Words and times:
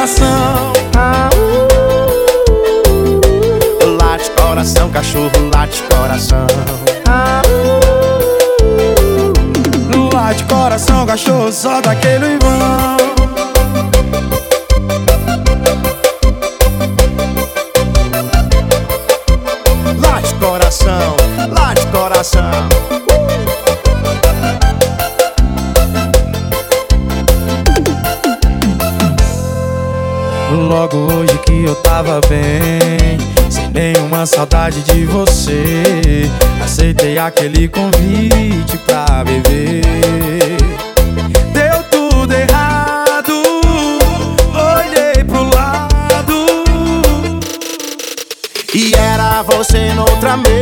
Coração. 0.00 0.72
Late 3.98 4.30
coração, 4.30 4.90
cachorro, 4.90 5.30
late 5.54 5.82
coração. 5.82 6.46
Late 10.12 10.44
coração, 10.44 11.04
cachorro, 11.04 11.52
só 11.52 11.82
daquele 11.82 12.38
vão. 12.38 13.09
Logo 30.92 31.12
hoje 31.12 31.38
que 31.46 31.64
eu 31.64 31.76
tava 31.76 32.20
bem, 32.28 33.16
sem 33.48 33.68
nenhuma 33.70 34.26
saudade 34.26 34.82
de 34.82 35.04
você. 35.04 36.28
Aceitei 36.64 37.16
aquele 37.16 37.68
convite 37.68 38.76
pra 38.78 39.22
beber. 39.22 40.56
Deu 41.52 41.82
tudo 41.90 42.32
errado, 42.32 43.32
olhei 44.52 45.22
pro 45.22 45.44
lado. 45.44 46.64
E 48.74 48.92
era 48.96 49.42
você 49.42 49.92
noutra 49.94 50.36
mesa 50.38 50.59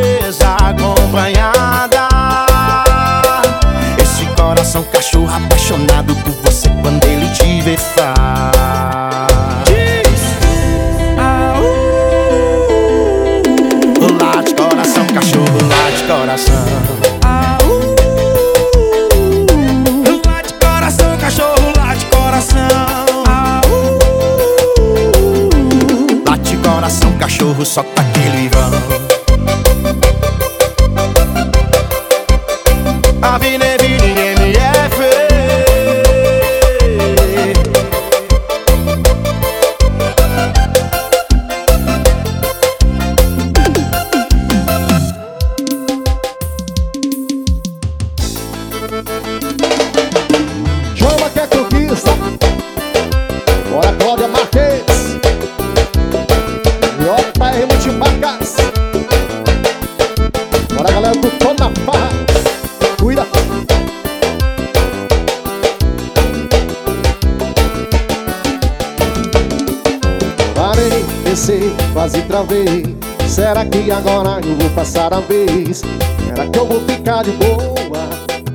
vez? 75.28 75.82
Será 76.24 76.46
que 76.48 76.58
eu 76.58 76.66
vou 76.66 76.80
ficar 76.80 77.22
de 77.22 77.32
boa? 77.32 78.08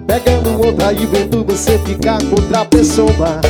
Pegando 0.07 0.65
outra 0.65 0.91
e 0.91 1.05
vendo 1.05 1.43
você 1.45 1.77
ficar 1.79 2.17
com 2.23 2.41
outra 2.41 2.65
pessoa. 2.65 3.41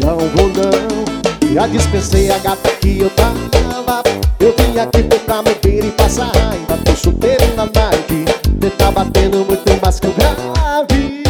Não 0.00 0.18
vou 0.18 0.48
não 0.48 1.52
Já 1.52 1.66
dispensei 1.66 2.30
a 2.30 2.38
gata 2.38 2.70
que 2.80 3.00
eu 3.00 3.10
tava. 3.10 4.02
Eu 4.38 4.54
vim 4.56 4.78
aqui 4.78 5.02
pra 5.02 5.42
beber 5.42 5.86
e 5.86 5.90
passar 5.90 6.30
raiva. 6.34 6.78
Tô 6.84 6.94
solteiro 6.96 7.44
na 7.56 7.64
night 7.64 8.24
Cê 8.62 8.70
tá 8.70 8.90
batendo 8.90 9.44
muito 9.44 9.82
mais 9.82 9.98
que 9.98 10.06
eu 10.06 10.12
grave. 10.12 11.22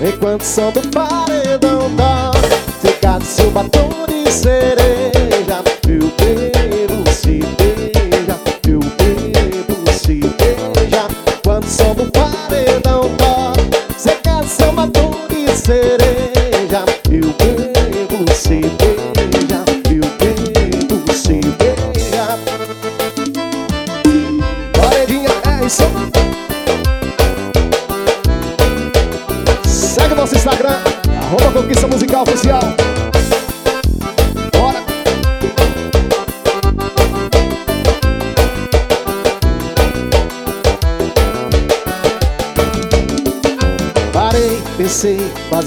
Enquanto 0.00 0.42
som 0.42 0.70
do 0.70 0.80
paredão 0.90 1.90
toca 1.96 2.56
Fica 2.80 3.18
do 3.18 3.24
seu 3.24 3.50
batom 3.50 3.90
de 4.06 4.30
cereja 4.30 4.97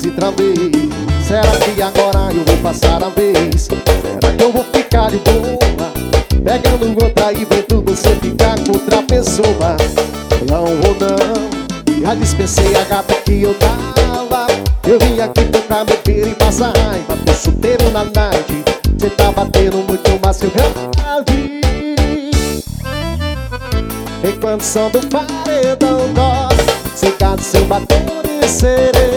quase 0.01 0.11
travei. 0.11 0.71
Será 1.25 1.51
que 1.57 1.81
agora 1.81 2.33
eu 2.33 2.43
vou 2.43 2.57
passar 2.57 3.03
a 3.03 3.09
vez? 3.09 3.63
Será 3.63 4.33
que 4.35 4.43
eu 4.43 4.51
vou 4.51 4.63
ficar 4.73 5.11
de 5.11 5.17
boa? 5.17 5.91
Pegando 6.43 7.03
outra 7.03 7.31
e 7.31 7.45
vendo 7.45 7.83
você 7.85 8.09
ficar 8.15 8.55
com 8.65 8.73
outra 8.73 9.03
pessoa. 9.03 9.77
Não 10.49 10.65
vou 10.65 10.95
não. 10.99 12.01
Já 12.01 12.15
dispensei 12.15 12.75
a 12.75 12.83
gata 12.85 13.13
que 13.13 13.43
eu 13.43 13.53
tava 13.53 14.47
Eu 14.87 14.97
vim 14.97 15.19
aqui 15.19 15.45
tentar 15.45 15.85
beber 15.85 16.29
e 16.29 16.33
passar 16.33 16.75
raiva 16.75 17.15
Tô 17.23 17.31
solteiro 17.31 17.91
na 17.91 18.05
night 18.05 18.63
Cê 18.97 19.09
tá 19.11 19.31
batendo 19.31 19.77
muito 19.77 20.19
mais 20.19 20.37
que 20.37 20.45
eu 20.45 20.51
grave 20.51 21.61
Enquanto 24.27 24.61
som 24.63 24.89
do 24.89 24.99
paredão 25.09 26.09
toca 26.15 26.55
Seca 26.95 27.35
do 27.35 27.43
seu 27.43 27.65
batom 27.65 28.23
de 28.23 28.49
cereja 28.49 29.10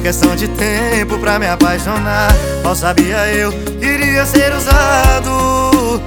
questão 0.00 0.34
de 0.36 0.48
tempo 0.48 1.18
pra 1.18 1.38
me 1.38 1.46
apaixonar. 1.46 2.34
Mal 2.62 2.74
sabia 2.74 3.28
eu, 3.28 3.52
queria 3.80 4.24
ser 4.26 4.52
usado. 4.52 6.02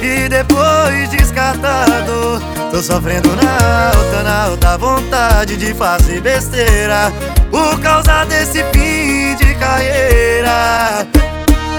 E 0.00 0.28
depois 0.28 1.10
descartado. 1.10 2.40
Tô 2.70 2.82
sofrendo 2.82 3.28
na 3.36 3.90
alta, 3.90 4.22
na 4.22 4.44
alta 4.44 4.78
vontade 4.78 5.56
de 5.56 5.74
fazer 5.74 6.20
besteira. 6.20 7.12
Por 7.50 7.80
causa 7.80 8.24
desse 8.24 8.64
fim 8.72 9.34
de 9.36 9.54
carreira. 9.54 11.06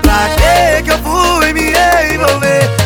Pra 0.02 0.30
que 0.36 0.84
que 0.84 0.92
eu 0.92 0.98
fui 1.00 1.54
me 1.54 1.74
envolver? 2.14 2.77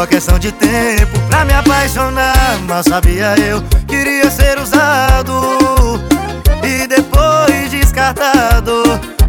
Só 0.00 0.06
questão 0.06 0.38
de 0.38 0.50
tempo 0.52 1.18
pra 1.28 1.44
me 1.44 1.52
apaixonar 1.52 2.58
Mas 2.66 2.86
sabia 2.86 3.34
eu, 3.38 3.62
queria 3.86 4.30
ser 4.30 4.58
usado 4.58 6.00
E 6.62 6.86
depois 6.86 7.70
descartado 7.70 8.82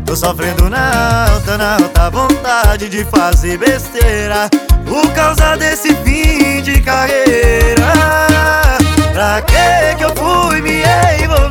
Tô 0.06 0.16
sofrendo 0.16 0.70
na 0.70 1.28
alta, 1.30 1.58
na 1.58 1.74
alta 1.76 2.10
vontade 2.10 2.88
de 2.88 3.04
fazer 3.06 3.58
besteira 3.58 4.50
Por 4.88 5.12
causa 5.14 5.58
desse 5.58 5.94
fim 5.96 6.62
de 6.62 6.80
carreira 6.80 7.92
Pra 9.14 9.42
que 9.42 9.96
que 9.98 10.04
eu 10.06 10.16
fui 10.16 10.62
me 10.62 10.84
envolver? 11.22 11.51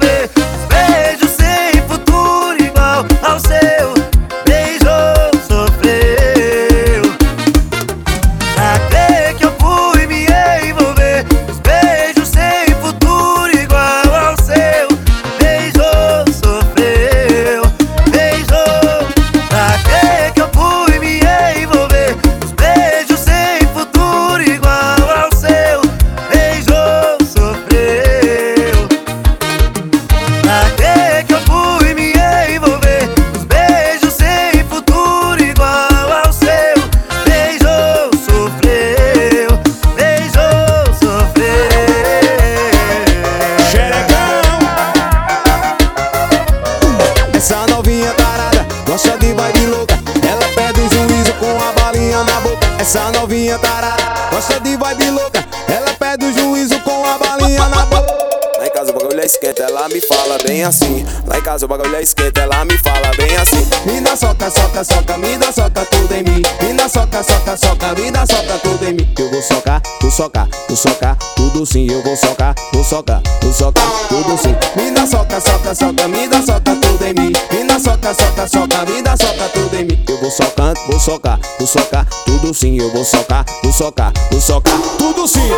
O 61.63 61.69
bagulho 61.69 61.97
é 61.97 62.03
esquenta, 62.03 62.41
ela 62.41 62.65
me 62.65 62.77
fala 62.79 63.11
bem 63.17 63.37
assim. 63.37 63.67
Me 63.85 64.01
soca, 64.17 64.51
soca, 64.51 64.85
soca, 64.85 65.19
dá 65.39 65.53
soca 65.53 65.85
tudo 65.87 66.15
em 66.15 66.23
mim. 66.23 66.43
Dá 66.77 66.89
soca, 66.89 67.23
soca, 67.23 67.57
soca, 67.57 67.95
dá 68.13 68.27
soca 68.27 68.59
tudo 68.63 68.85
em 68.89 68.95
mim. 68.95 69.15
Eu 69.19 69.31
vou 69.31 69.43
socar, 69.43 69.83
tu 70.01 70.11
socar, 70.11 70.49
tu 70.69 70.77
socar, 70.77 71.17
tudo 71.37 71.67
sim. 71.67 71.87
Eu 71.91 72.03
vou 72.03 72.17
socar, 72.17 72.55
tu 72.55 72.83
socar, 72.85 73.21
tu 73.41 73.53
socar, 73.53 73.85
tudo 74.09 74.39
sim. 74.39 74.55
Dá 74.95 75.07
soca, 75.07 75.41
soca, 75.41 75.75
soca, 75.75 76.09
dá 76.31 76.43
soca 76.43 76.77
tudo 76.77 77.05
em 77.05 77.15
mim. 77.15 77.33
Dá 77.67 77.79
soca, 77.79 78.15
soca, 78.15 78.49
soca, 78.49 79.03
dá 79.03 79.17
soca 79.17 79.49
tudo 79.53 79.77
em 79.77 79.85
mim. 79.85 80.05
Eu 80.09 80.19
vou 80.19 80.31
socando, 80.31 80.81
vou 80.87 81.01
socar, 81.01 81.39
tu 81.59 81.67
socar, 81.67 82.07
tudo 82.25 82.55
sim. 82.55 82.79
Eu 82.79 82.91
vou 82.93 83.05
socar, 83.05 83.45
tu 83.45 83.73
socar, 83.73 84.13
tu 84.31 84.41
socar, 84.41 84.79
tudo 84.99 85.29
sim. 85.29 85.51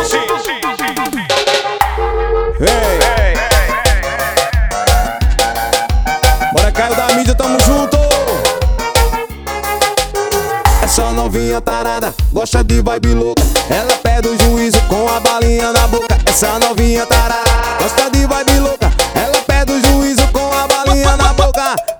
Ei. 2.59 3.22
Essa 10.93 11.11
novinha 11.11 11.59
tarada 11.59 12.13
gosta 12.31 12.63
de 12.63 12.75
vibe 12.75 13.15
louca. 13.15 13.41
Ela 13.67 13.97
pede 14.03 14.27
o 14.27 14.37
juízo 14.39 14.79
com 14.87 15.09
a 15.09 15.19
balinha 15.19 15.73
na 15.73 15.87
boca 15.87 16.15
Essa 16.23 16.59
novinha 16.59 17.03
tarada 17.07 17.49
gosta 17.81 18.11
de 18.11 18.27
vibe 18.27 18.59
louca 18.59 18.82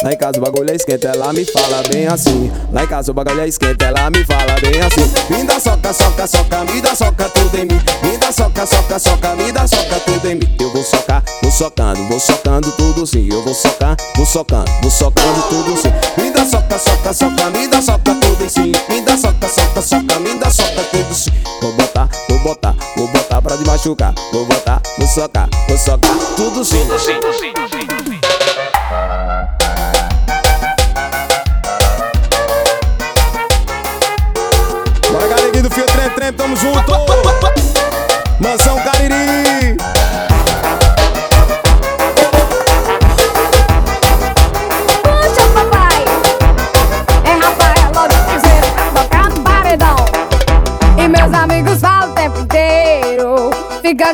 Lá 0.03 0.11
em 0.11 0.17
casa 0.17 0.37
o 0.37 0.41
bagulho 0.41 0.69
é 0.69 0.75
esquenta, 0.75 1.07
ela 1.07 1.31
me 1.31 1.45
fala 1.45 1.81
bem 1.89 2.05
assim. 2.07 2.51
Lá 2.73 2.83
em 2.83 2.87
casa 2.87 3.11
o 3.11 3.13
bagulho 3.13 3.39
é 3.39 3.47
esquenta, 3.47 3.85
ela 3.85 4.09
me 4.09 4.25
fala 4.25 4.55
bem 4.61 4.81
assim. 4.81 5.33
Me 5.33 5.45
dá 5.45 5.57
soca, 5.61 5.93
soca, 5.93 6.27
soca, 6.27 6.65
me 6.65 6.81
dá 6.81 6.93
soca 6.93 7.29
tudo 7.29 7.57
em 7.57 7.61
mim. 7.61 7.81
Me 8.03 8.17
dá 8.17 8.29
soca, 8.29 8.65
soca, 8.65 8.99
soca, 8.99 9.35
me 9.35 9.49
dá 9.53 9.65
soca 9.65 9.97
tudo 10.01 10.29
em 10.29 10.35
mim. 10.35 10.55
Eu 10.59 10.73
vou 10.73 10.83
socar, 10.83 11.23
vou 11.41 11.49
socando, 11.49 12.03
vou 12.09 12.19
socando 12.19 12.69
tudo 12.73 13.07
sim. 13.07 13.29
Eu 13.31 13.41
vou 13.43 13.53
socar, 13.53 13.95
vou 14.17 14.25
socando, 14.25 14.69
vou 14.81 14.91
socando 14.91 15.41
tudo 15.43 15.77
sim. 15.77 15.93
Me 16.21 16.31
dá 16.31 16.45
soca, 16.45 16.77
soca, 16.77 17.13
soca, 17.13 17.49
me 17.51 17.67
dá 17.69 17.81
soca 17.81 18.15
tudo 18.15 18.43
em 18.43 18.49
sim. 18.49 18.73
Me 18.89 19.01
dá 19.01 19.15
soca, 19.15 19.47
soca, 19.47 19.81
soca, 19.81 20.19
me 20.19 20.37
dá 20.37 20.49
soca 20.49 20.83
tudo 20.91 21.15
sim. 21.15 21.31
Vou 21.61 21.71
botar, 21.77 22.09
vou 22.27 22.39
botar, 22.39 22.75
vou 22.97 23.07
botar 23.07 23.41
pra 23.41 23.55
te 23.55 23.65
machucar. 23.65 24.13
Vou 24.33 24.45
botar, 24.47 24.81
vou 24.97 25.07
socar, 25.07 25.47
vou 25.69 25.77
socar 25.77 26.11
tudo 26.35 26.65
sim. 26.65 26.85
Tudo 26.85 26.99
sim, 26.99 27.19
tudo 27.21 27.33
sim, 27.39 27.53
tudo 27.87 28.09
sim. 28.09 29.62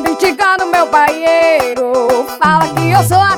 Quando 0.01 0.17
no 0.57 0.71
meu 0.71 0.85
banheiro 0.89 1.91
Fala 2.41 2.73
que 2.73 2.89
eu 2.89 3.03
sou 3.03 3.19
a 3.19 3.28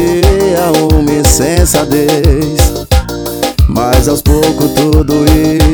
seria 0.00 0.72
uma 0.90 1.12
insensatez 1.12 2.86
Mas 3.68 4.08
aos 4.08 4.22
poucos 4.22 4.70
tudo 4.72 5.24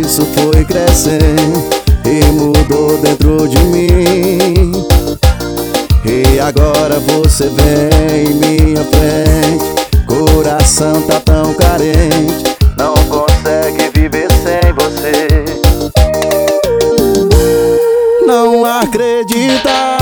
isso 0.03 0.27
foi 0.35 0.65
crescendo 0.65 1.65
E 2.05 2.25
mudou 2.33 2.99
dentro 2.99 3.49
de 3.49 3.59
mim. 3.59 4.73
E 6.05 6.39
agora 6.41 7.01
você 7.01 7.49
vem 7.51 8.31
em 8.31 8.35
minha 8.35 8.85
frente 8.85 9.65
Coração 10.07 11.03
tá 11.03 11.21
tão 11.21 11.53
carente 11.55 12.57
Não 12.77 12.95
consegue 13.09 13.91
viver 13.95 14.29
sem 14.33 14.73
você. 14.73 15.27
Não 18.27 18.65
acredita 18.65 19.96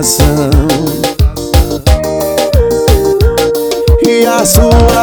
coração. 0.00 0.50
E 4.06 4.26
as 4.26 4.48
suas 4.48 4.99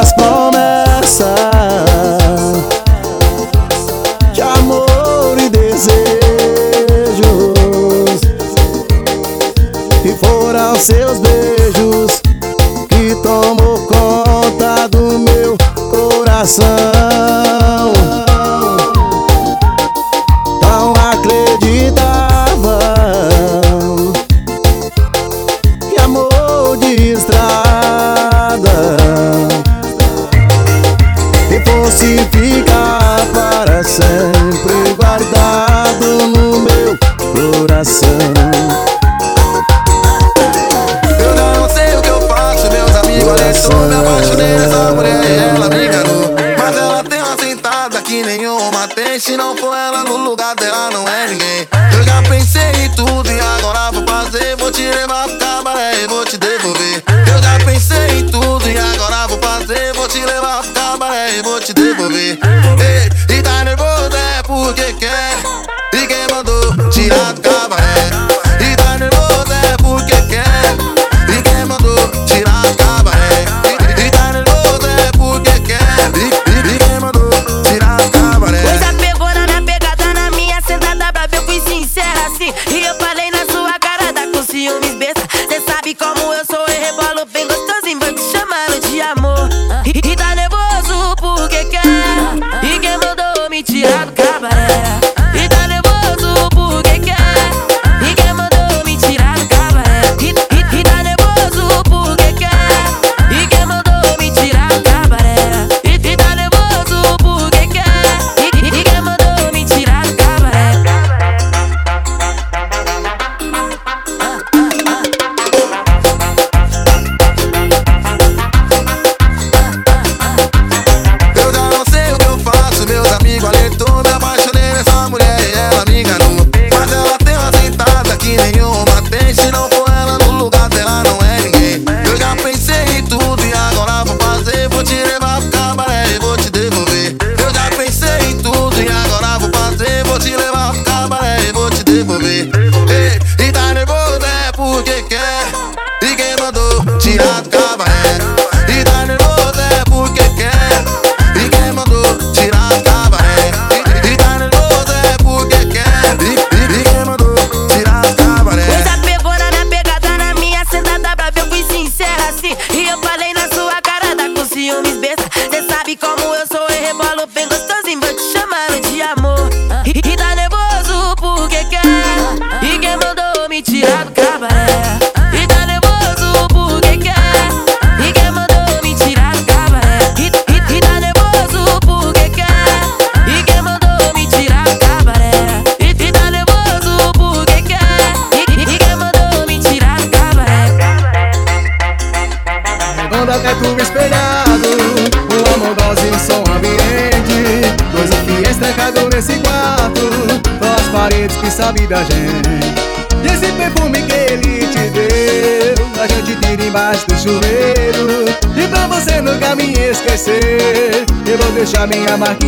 minha 211.88 212.18
marquinha 212.18 212.47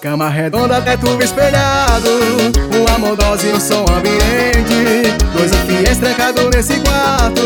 Cama 0.00 0.28
redonda, 0.28 0.80
teto 0.80 1.18
espelhado 1.20 2.08
Um 2.72 2.94
amor 2.94 3.16
dose 3.16 3.48
e 3.48 3.52
um 3.52 3.58
som 3.58 3.84
ambiente 3.90 5.12
Dois 5.36 5.50
fiéis 5.66 5.98
trancados 5.98 6.44
nesse 6.54 6.78
quarto 6.80 7.42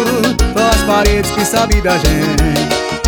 Só 0.57 0.69
as 0.69 0.83
paredes 0.83 1.31
que 1.31 1.45
sabem 1.45 1.81
da 1.81 1.93
gente. 1.93 2.45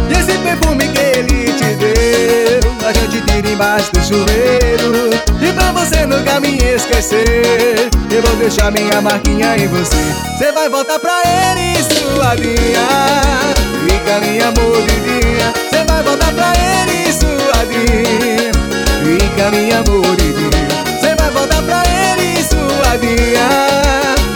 E 0.08 0.12
esse 0.12 0.38
perfume 0.38 0.88
que 0.88 0.98
ele 0.98 1.52
te 1.52 1.74
deu 1.76 2.88
A 2.88 2.92
gente 2.92 3.20
tira 3.20 3.50
embaixo 3.50 3.92
do 3.92 4.00
chuveiro. 4.02 5.10
E 5.40 5.52
pra 5.52 5.72
você 5.72 6.06
nunca 6.06 6.40
me 6.40 6.56
esquecer 6.56 7.90
Eu 8.10 8.22
vou 8.22 8.36
deixar 8.36 8.72
minha 8.72 9.00
marquinha 9.00 9.56
em 9.56 9.68
você. 9.68 9.96
Você 10.38 10.50
vai 10.52 10.68
voltar 10.68 10.98
pra 10.98 11.20
ele, 11.24 11.76
suadinha 11.84 13.59
Fica 13.84 14.20
minha 14.20 14.48
amor 14.48 14.82
dia, 14.82 15.52
Cê 15.70 15.84
vai 15.86 16.02
voltar 16.02 16.32
pra 16.32 16.52
ele 16.56 17.12
sua 17.12 17.64
dia. 17.66 18.52
Fica 19.04 19.50
minha 19.50 19.78
amor 19.78 20.16
dia, 20.16 21.00
Cê 21.00 21.14
vai 21.16 21.30
voltar 21.30 21.62
pra 21.62 21.82
ele 21.86 22.42
sua 22.44 22.96
dia. 22.98 23.48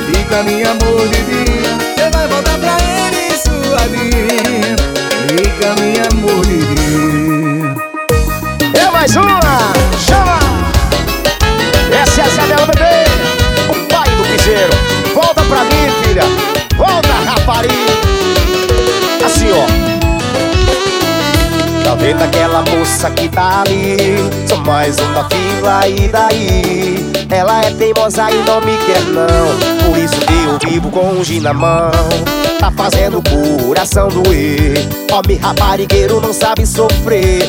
Fica 0.06 0.42
minha 0.42 0.70
amor 0.70 1.08
dia, 1.08 1.78
Cê 1.96 2.10
vai 2.10 2.28
voltar 2.28 2.58
pra 2.58 2.76
ele 2.80 3.36
sua 3.36 3.88
dia. 3.88 4.94
Fica 5.28 5.74
minha 5.80 6.04
amor 6.12 6.44
Vivinha 6.46 7.74
É 8.74 8.90
mais 8.90 9.16
uma! 9.16 9.72
Chama! 10.06 10.38
Essa 11.90 12.20
é 12.20 12.24
a 12.24 12.28
Isabela 12.28 12.66
Bebê 12.66 13.04
O 13.68 13.74
pai 13.88 14.08
do 14.10 14.24
piseiro. 14.24 14.72
Volta 15.14 15.42
pra 15.42 15.64
mim, 15.64 15.90
filha. 16.02 16.22
Volta, 16.76 17.12
rapariga. 17.26 17.93
Moça 22.84 23.10
que 23.10 23.28
tá 23.28 23.62
ali. 23.62 23.96
Sou 24.46 24.58
mais 24.58 24.98
um 24.98 25.12
da 25.14 25.24
fila 25.24 25.88
e 25.88 26.08
daí? 26.08 27.12
Ela 27.30 27.64
é 27.64 27.70
teimosa 27.70 28.30
e 28.30 28.36
não 28.44 28.60
me 28.60 28.76
quer 28.84 29.00
não. 29.04 29.88
Por 29.88 29.98
isso 29.98 30.20
que 30.20 30.32
eu 30.44 30.70
vivo 30.70 30.90
com 30.90 31.12
um 31.12 31.24
gin 31.24 31.40
na 31.40 31.54
mão. 31.54 31.90
Tá 32.58 32.70
fazendo 32.70 33.18
o 33.18 33.64
coração 33.66 34.08
doer 34.08 34.74
Homem 35.12 35.36
raparigueiro 35.36 36.20
não 36.20 36.32
sabe 36.32 36.66
sofrer 36.66 37.42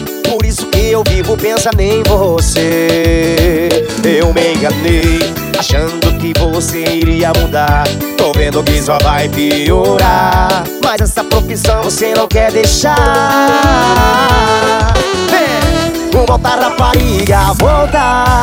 eu 0.96 1.04
vivo 1.10 1.36
pensando 1.36 1.82
em 1.82 2.02
você. 2.04 3.68
Eu 4.04 4.34
me 4.34 4.54
enganei 4.54 5.20
Achando 5.60 6.18
que 6.18 6.34
você 6.40 6.84
iria 6.84 7.32
mudar. 7.38 7.86
Tô 8.18 8.32
vendo 8.34 8.64
que 8.64 8.82
só 8.82 8.98
vai 9.04 9.28
piorar. 9.30 10.64
Mas 10.84 11.02
essa 11.02 11.24
profissão 11.24 11.84
você 11.84 12.14
não 12.14 12.28
quer 12.28 12.52
deixar. 12.52 12.94
Vem, 15.30 16.26
volta 16.26 16.50
rapariga, 16.50 17.54
volta. 17.58 18.42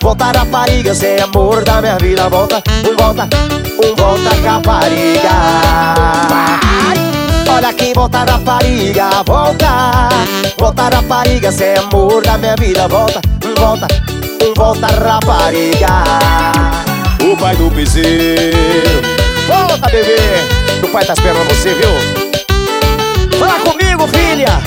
Volta 0.00 0.24
rapariga, 0.38 0.94
cê 0.94 1.16
é 1.18 1.22
amor 1.22 1.64
da 1.64 1.80
minha 1.80 1.96
vida. 1.98 2.28
Volta, 2.28 2.62
um 2.90 2.96
volta, 2.96 3.28
um 3.82 3.94
volta 3.94 4.34
rapariga 4.42 5.94
Olha 7.54 7.72
quem 7.72 7.92
volta 7.92 8.24
rapariga, 8.24 9.22
volta 9.24 10.08
Volta 10.58 10.88
rapariga, 10.88 11.52
cê 11.52 11.66
é 11.66 11.78
amor 11.78 12.20
da 12.20 12.36
minha 12.36 12.56
vida 12.56 12.88
Volta, 12.88 13.20
volta, 13.56 13.86
volta 14.56 14.86
rapariga 14.88 15.88
O 17.22 17.36
pai 17.36 17.54
do 17.54 17.70
piseiro 17.70 19.02
Volta 19.46 19.88
bebê, 19.88 20.16
o 20.82 20.88
pai 20.88 21.04
tá 21.04 21.12
esperando 21.12 21.48
você, 21.48 21.74
viu? 21.74 23.38
Fala 23.38 23.60
comigo, 23.60 24.08
filha 24.08 24.60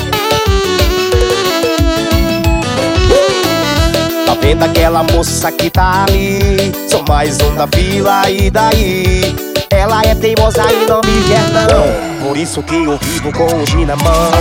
Tá 4.25 4.33
vendo 4.39 4.63
aquela 4.63 5.03
moça 5.03 5.51
que 5.51 5.69
tá 5.69 6.05
ali? 6.07 6.71
Sou 6.89 7.03
mais 7.09 7.37
um 7.41 7.53
da 7.53 7.67
fila 7.67 8.29
e 8.29 8.49
daí? 8.49 9.46
Ela 9.69 10.01
é 10.03 10.15
teimosa 10.15 10.63
e 10.71 10.85
não 10.89 11.01
me 11.01 11.23
quer 11.27 11.49
não. 11.51 12.27
Por 12.27 12.37
isso 12.37 12.61
que 12.63 12.75
eu 12.75 12.97
vivo 12.97 13.31
com 13.31 13.45
o 13.45 13.65
gin 13.65 13.85
na 13.85 13.95
mão. 13.95 14.31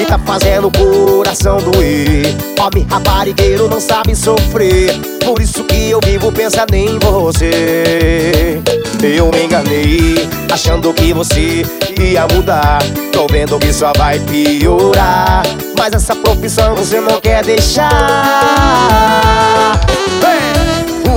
E 0.00 0.04
tá 0.04 0.18
fazendo 0.18 0.68
o 0.68 0.70
coração 0.70 1.58
doer. 1.58 2.26
Homem 2.60 2.86
raparigueiro 2.88 3.68
não 3.68 3.80
sabe 3.80 4.14
sofrer. 4.14 4.92
Por 5.24 5.40
isso 5.40 5.64
que 5.64 5.90
eu 5.90 6.00
vivo 6.04 6.30
pensando 6.32 6.74
em 6.74 6.98
você. 6.98 8.62
Eu 9.02 9.30
me 9.30 9.44
enganei 9.44 10.26
Achando 10.56 10.92
que 10.94 11.12
você 11.12 11.66
ia 12.00 12.26
mudar. 12.32 12.78
Tô 13.12 13.26
vendo 13.26 13.58
que 13.58 13.70
só 13.74 13.92
vai 13.94 14.18
piorar. 14.20 15.42
Mas 15.76 15.92
essa 15.92 16.16
profissão 16.16 16.74
você 16.74 16.98
não 16.98 17.20
quer 17.20 17.44
deixar. 17.44 17.90
Vem! 20.22 20.35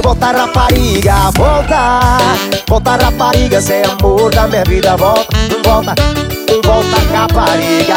Volta 0.09 0.31
rapariga, 0.31 1.29
volta. 1.37 2.17
Volta 2.67 2.95
rapariga, 2.95 3.61
cê 3.61 3.73
é 3.73 3.85
amor 3.85 4.31
da 4.31 4.47
minha 4.47 4.63
vida 4.63 4.97
Volta, 4.97 5.37
volta, 5.63 5.93
volta 6.65 6.97
rapariga 7.13 7.95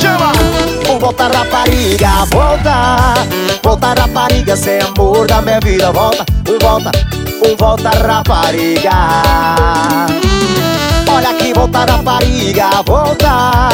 Chama! 0.00 0.32
Volta 0.98 1.28
rapariga, 1.28 2.24
volta. 2.32 3.14
Volta 3.62 3.94
rapariga, 3.94 4.56
cê 4.56 4.70
é 4.70 4.82
amor 4.82 5.28
da 5.28 5.40
minha 5.40 5.60
vida 5.60 5.92
Volta, 5.92 6.26
volta, 6.60 6.90
volta 7.56 7.90
rapariga 7.90 8.90
Olha 11.20 11.32
aqui, 11.32 11.52
volta 11.52 11.80
rapariga, 11.80 12.70
volta. 12.86 13.68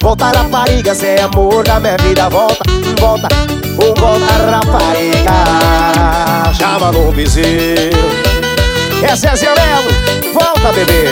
Volta 0.00 0.26
rapariga, 0.26 0.94
cê 0.94 1.16
é 1.18 1.22
amor 1.22 1.64
da 1.64 1.80
minha 1.80 1.96
vida 1.98 2.28
Volta, 2.28 2.62
volta, 3.00 3.28
volta 3.76 4.50
rapariga 4.50 5.32
Chama 6.52 6.92
no 6.92 7.10
vizinho 7.10 7.46
É 9.02 9.16
Zezé 9.16 9.48
Melo, 9.54 10.32
volta 10.32 10.72
bebê 10.72 11.06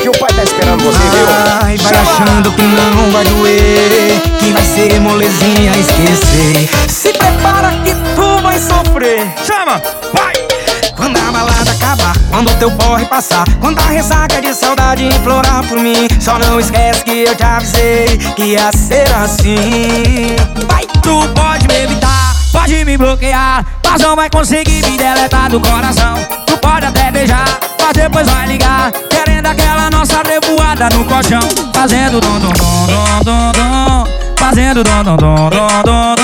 Que 0.00 0.08
o 0.08 0.12
pai 0.12 0.30
tá 0.34 0.44
esperando 0.44 0.82
você, 0.82 0.98
viu? 0.98 1.26
Ai, 1.62 1.76
vai 1.76 1.94
Chama! 1.94 2.10
achando 2.10 2.52
que 2.52 2.62
não 2.62 3.10
vai 3.10 3.24
doer 3.24 4.20
Que 4.38 4.52
vai 4.52 4.62
ser 4.62 5.00
molezinha 5.00 5.72
esquecer. 5.72 6.68
Se 6.88 7.12
prepara 7.14 7.70
que 7.82 7.94
tu 8.14 8.42
vai 8.42 8.58
sofrer. 8.58 9.26
Chama, 9.46 9.80
vai! 10.12 10.33
Quando 11.04 11.18
a 11.18 11.30
balada 11.32 11.70
acabar, 11.70 12.14
quando 12.30 12.58
teu 12.58 12.70
porre 12.70 13.04
passar 13.04 13.44
Quando 13.60 13.78
a 13.78 13.88
ressaca 13.88 14.40
de 14.40 14.54
saudade 14.54 15.04
implorar 15.04 15.62
por 15.68 15.78
mim 15.78 16.08
Só 16.18 16.38
não 16.38 16.58
esquece 16.58 17.04
que 17.04 17.24
eu 17.24 17.36
te 17.36 17.42
avisei 17.42 18.06
Que 18.34 18.42
ia 18.52 18.72
ser 18.72 19.12
assim. 19.12 20.34
Vai, 20.66 20.86
tu 21.02 21.28
pode 21.34 21.68
me 21.68 21.82
evitar, 21.82 22.34
pode 22.50 22.82
me 22.86 22.96
bloquear 22.96 23.66
Mas 23.86 24.00
não 24.00 24.16
vai 24.16 24.30
conseguir 24.30 24.82
me 24.86 24.96
deletar 24.96 25.50
do 25.50 25.60
coração. 25.60 26.14
Tu 26.46 26.56
pode 26.56 26.86
até 26.86 27.10
beijar, 27.10 27.60
mas 27.78 27.92
depois 27.92 28.26
vai 28.26 28.46
ligar 28.46 28.90
Querendo 29.10 29.44
aquela 29.44 29.90
nossa 29.90 30.22
revoada 30.22 30.88
no 30.96 31.04
colchão. 31.04 31.46
Fazendo 31.74 32.18
dom 32.18 32.40
dom 32.40 32.48
dom 32.48 32.86
dom 32.86 33.24
dom 33.24 33.52
dom 33.52 34.06
Fazendo 34.38 34.82
dom 34.82 35.04
dom 35.04 35.16
dom 35.16 35.50
dom 35.50 36.14
dom 36.14 36.23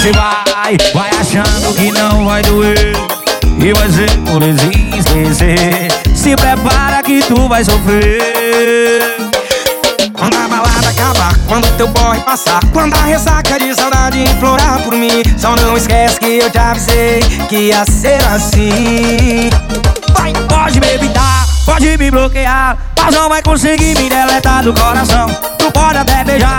Disse 0.00 0.12
vai, 0.12 0.78
vai 0.94 1.10
achando 1.10 1.74
que 1.74 1.92
não 1.92 2.24
vai 2.24 2.40
doer. 2.40 2.96
E 3.58 3.70
vai 3.74 3.90
ser 3.90 4.16
molezinha 4.20 4.96
esquecer. 4.96 5.88
Se 6.16 6.34
prepara 6.36 7.02
que 7.02 7.22
tu 7.22 7.46
vai 7.46 7.62
sofrer. 7.62 9.14
Quando 10.18 10.36
a 10.38 10.48
balada 10.48 10.88
acabar, 10.88 11.34
quando 11.46 11.76
teu 11.76 11.86
boy 11.88 12.18
passar 12.20 12.60
Quando 12.72 12.94
a 12.94 13.02
ressaca 13.02 13.58
de 13.58 13.74
saudade 13.74 14.22
implorar 14.22 14.82
por 14.82 14.94
mim 14.94 15.22
Só 15.38 15.56
não 15.56 15.76
esquece 15.76 16.20
que 16.20 16.38
eu 16.38 16.50
te 16.50 16.58
avisei 16.58 17.20
Que 17.48 17.56
ia 17.68 17.84
ser 17.86 18.22
assim 18.26 19.48
Vai, 20.12 20.32
pode 20.46 20.78
me 20.78 20.94
evitar, 20.94 21.46
pode 21.64 21.96
me 21.96 22.10
bloquear 22.10 22.76
Mas 23.02 23.14
não 23.14 23.30
vai 23.30 23.40
conseguir 23.40 23.96
me 23.96 24.10
deletar 24.10 24.62
do 24.62 24.74
coração 24.74 25.26
Tu 25.58 25.70
pode 25.72 25.96
até 25.96 26.22
beijar, 26.22 26.58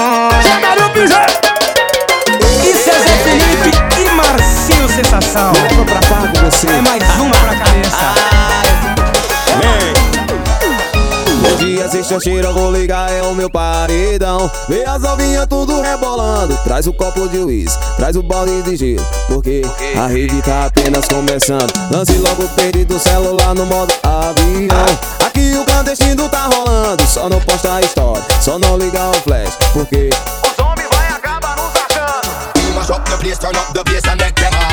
Leva 5.33 5.85
pra 5.85 5.99
cá 6.01 6.27
com 6.27 6.51
você. 6.51 6.67
É 6.67 6.81
mais 6.81 7.01
uma 7.17 7.31
pra 7.31 7.55
cabeça 7.55 8.13
Bom 11.41 11.55
dia, 11.55 11.87
se 11.87 12.03
chancheira, 12.03 12.49
eu 12.49 12.53
vou 12.53 12.69
ligar, 12.69 13.09
é 13.09 13.21
o 13.21 13.33
meu 13.33 13.49
paredão. 13.49 14.51
Vê 14.67 14.83
as 14.85 15.01
novinhas 15.01 15.47
tudo 15.47 15.81
rebolando. 15.81 16.57
Traz 16.65 16.85
o 16.85 16.91
copo 16.91 17.29
de 17.29 17.37
uísque, 17.37 17.81
traz 17.95 18.17
o 18.17 18.21
balde 18.21 18.61
de 18.63 18.75
gelo. 18.75 19.05
Porque 19.27 19.61
a 19.97 20.05
rede 20.07 20.41
tá 20.41 20.65
apenas 20.65 21.07
começando. 21.07 21.71
Lance 21.89 22.17
logo 22.17 22.43
o 22.43 22.99
celular 22.99 23.55
no 23.55 23.65
modo 23.65 23.93
avião. 24.03 24.85
Aqui 25.25 25.55
o 25.55 25.63
clandestino 25.63 26.27
tá 26.27 26.49
rolando. 26.53 27.03
Só 27.07 27.29
não 27.29 27.39
posta 27.39 27.75
a 27.75 27.79
história, 27.79 28.23
só 28.41 28.59
não 28.59 28.77
ligar 28.77 29.09
o 29.09 29.13
flash. 29.21 29.57
Porque 29.71 30.09
Os 30.43 30.59
homens 30.65 30.89
vai 30.91 31.07
acabar 31.07 31.55
nos 31.55 31.71
achando. 31.73 32.75
Mash 32.75 32.89
up 32.89 33.09
the 33.09 33.15
place, 33.15 33.39
turn 33.39 33.55
up 33.55 33.73
the 33.73 33.81
bass 33.85 34.03
and 34.11 34.17
make 34.17 34.35
them 34.35 34.53
all 34.53 34.61
have 34.61 34.70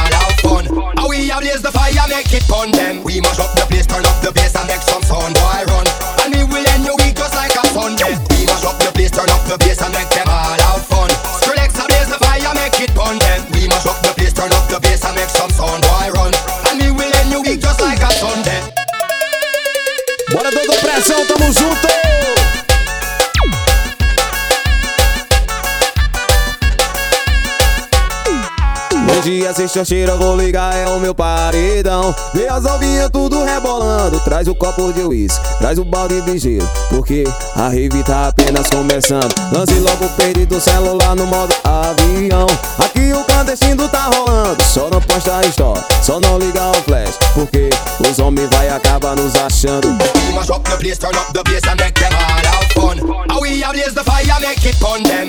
fun. 0.66 0.96
How 0.96 1.08
we 1.08 1.30
blaze 1.30 1.62
the 1.62 1.70
fire, 1.70 2.08
make 2.08 2.32
it 2.32 2.42
fun 2.44 2.70
them. 2.72 3.04
We 3.04 3.20
mash 3.20 3.38
up 3.38 3.54
the 3.54 3.66
place, 3.70 3.86
turn 3.86 4.04
up 4.04 4.18
the 4.22 4.32
bass 4.32 4.56
and 4.56 4.66
make 4.66 4.82
some 4.82 5.02
sound, 5.02 5.34
boy 5.34 5.62
run. 5.70 5.86
And 6.24 6.34
we 6.34 6.42
will 6.44 6.66
end 6.74 6.84
your 6.84 6.96
week 6.98 7.14
just 7.14 7.34
like 7.34 7.54
a 7.54 7.62
Sunday. 7.68 8.18
We 8.34 8.46
mash 8.46 8.64
up 8.64 8.78
the 8.78 8.90
place, 8.90 9.10
turn 9.10 9.30
up 9.30 9.44
the 9.46 9.56
bass 9.58 9.78
diversão, 9.78 10.17
Bom 29.58 29.64
dia, 29.64 29.68
sexta-feira, 29.68 30.14
vou 30.14 30.36
ligar, 30.36 30.72
é 30.76 30.86
o 30.86 31.00
meu 31.00 31.12
paredão. 31.12 32.14
Vê 32.32 32.46
as 32.46 32.64
ovinhas 32.64 33.10
tudo 33.10 33.42
rebolando 33.42 34.20
Traz 34.20 34.46
o 34.46 34.54
copo 34.54 34.92
de 34.92 35.00
uísque, 35.00 35.44
traz 35.58 35.80
o 35.80 35.84
balde 35.84 36.20
de 36.20 36.38
gelo 36.38 36.70
Porque 36.88 37.24
a 37.56 37.68
rave 37.68 38.04
tá 38.04 38.28
apenas 38.28 38.68
começando. 38.68 39.34
Lance 39.50 39.74
logo 39.80 40.04
o 40.04 40.08
peito 40.10 40.46
do 40.46 40.60
celular 40.60 41.16
no 41.16 41.26
modo 41.26 41.52
avião. 41.64 42.46
Aqui 42.78 43.12
o 43.12 43.24
clandestino 43.24 43.88
tá 43.88 44.04
rolando 44.04 44.62
Só 44.62 44.88
não 44.90 45.00
posta 45.00 45.44
história, 45.44 45.84
só 46.02 46.20
não 46.20 46.38
liga 46.38 46.70
o 46.70 46.74
flash 46.82 47.18
Porque 47.34 47.68
os 48.08 48.16
homens 48.20 48.48
vai 48.50 48.68
acabar 48.68 49.16
nos 49.16 49.34
achando. 49.34 49.88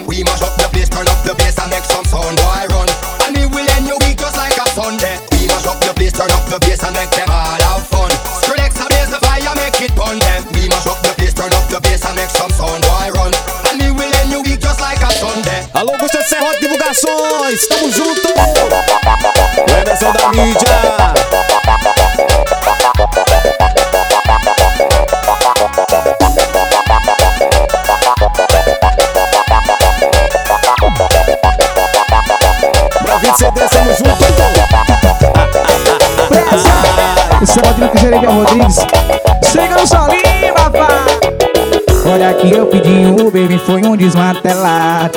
We 0.10 0.24
up 0.44 0.58
the 0.58 0.66
a 0.66 0.79
mídia! 20.32 20.68
Pra 33.02 33.18
20 33.18 33.38
CD, 33.38 33.62
tamo 33.70 33.92
junto! 33.94 34.10
Esse 37.42 37.58
é 37.58 37.62
o 37.62 37.66
Rodrigo 37.68 37.98
Jeremias 37.98 38.34
Rodrigues. 38.34 38.78
Chega 39.52 39.78
no 39.78 39.88
solinho, 39.88 40.54
papai. 40.54 41.30
Olha 42.12 42.34
que 42.34 42.52
eu 42.52 42.66
pedi 42.68 43.06
um 43.06 43.28
Uber 43.28 43.52
e 43.52 43.58
foi 43.60 43.82
um 43.86 43.96
desmantelar. 43.96 45.10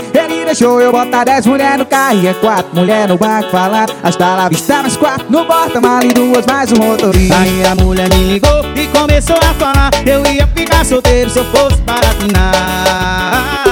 Deixou 0.52 0.78
eu 0.82 0.92
botar 0.92 1.24
10 1.24 1.46
mulheres 1.46 1.78
no 1.78 1.86
carro 1.86 2.20
e 2.20 2.26
é 2.26 2.34
quatro 2.34 2.76
mulheres 2.78 3.08
no 3.08 3.16
banco 3.16 3.48
falar. 3.48 3.88
Hasta 4.02 4.34
lá 4.34 4.50
vista 4.50 4.82
mais 4.82 4.98
quatro 4.98 5.24
no 5.30 5.46
porta-mala 5.46 6.04
e 6.04 6.12
duas 6.12 6.44
mais 6.44 6.70
um 6.70 6.76
motorista. 6.76 7.38
Aí 7.38 7.64
a 7.64 7.74
mulher 7.74 8.10
me 8.10 8.34
ligou 8.34 8.62
e 8.76 8.86
começou 8.88 9.38
a 9.38 9.54
falar. 9.54 9.90
Eu 10.04 10.22
ia 10.26 10.46
ficar 10.48 10.84
solteiro 10.84 11.30
se 11.30 11.38
eu 11.38 11.46
fosse 11.46 11.80
para 11.80 12.06
afinar. 12.06 13.62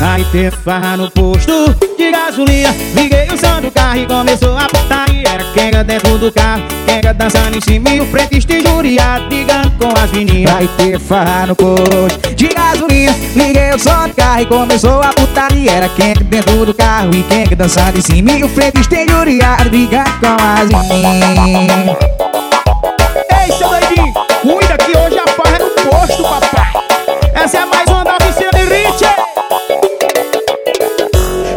Aí 0.00 0.24
teve 0.26 0.56
farra 0.58 0.96
no 0.96 1.10
posto 1.10 1.74
de 1.96 2.10
gasolina 2.10 2.74
Liguei 2.94 3.28
o 3.28 3.36
som 3.36 3.60
do 3.60 3.70
carro 3.70 3.98
e 3.98 4.06
começou 4.06 4.58
a 4.58 4.66
putaria 4.66 5.28
Era 5.28 5.44
quenga 5.54 5.84
dentro 5.84 6.18
do 6.18 6.32
carro, 6.32 6.62
quenga 6.84 7.14
dançando 7.14 7.56
em 7.56 7.60
cima 7.60 7.88
E 7.88 8.00
o 8.00 8.06
frente 8.06 8.38
estijuriado 8.38 9.26
brigando 9.28 9.70
com 9.78 9.88
as 9.96 10.10
meninas 10.10 10.54
Aí 10.56 10.68
teve 10.76 10.98
farra 10.98 11.46
no 11.46 11.54
posto 11.54 12.31
gasolina 12.72 13.14
Liguei 13.34 13.70
o 13.74 13.78
som 13.78 14.08
do 14.08 14.14
carro 14.14 14.40
e 14.40 14.46
começou 14.46 15.00
a 15.00 15.12
putaria. 15.12 15.72
Era 15.72 15.88
quenga 15.88 16.22
dentro 16.24 16.66
do 16.66 16.74
carro 16.74 17.10
e 17.14 17.22
quenga 17.22 17.56
dançando 17.56 17.98
em 17.98 18.02
cima. 18.02 18.32
E 18.32 18.44
o 18.44 18.48
frente 18.48 18.80
estijuriado 18.80 19.70
brigando 19.70 20.10
com 20.20 20.36
as 20.38 20.68
meninas. 20.68 21.96
Ei, 23.30 23.52
seu 23.56 23.68
doidinho, 23.68 24.12
cuida 24.42 24.76
que 24.78 24.96
hoje 24.96 25.18
a 25.18 25.26
farra 25.28 25.56
é 25.56 25.58
no 25.58 25.70
posto, 25.70 26.22
papai. 26.22 26.72
Essa 27.34 27.58
é 27.58 27.64
mais 27.64 27.88
uma 27.88 28.04
da 28.04 28.18
Vicente 28.18 28.56
Rich 28.56 29.04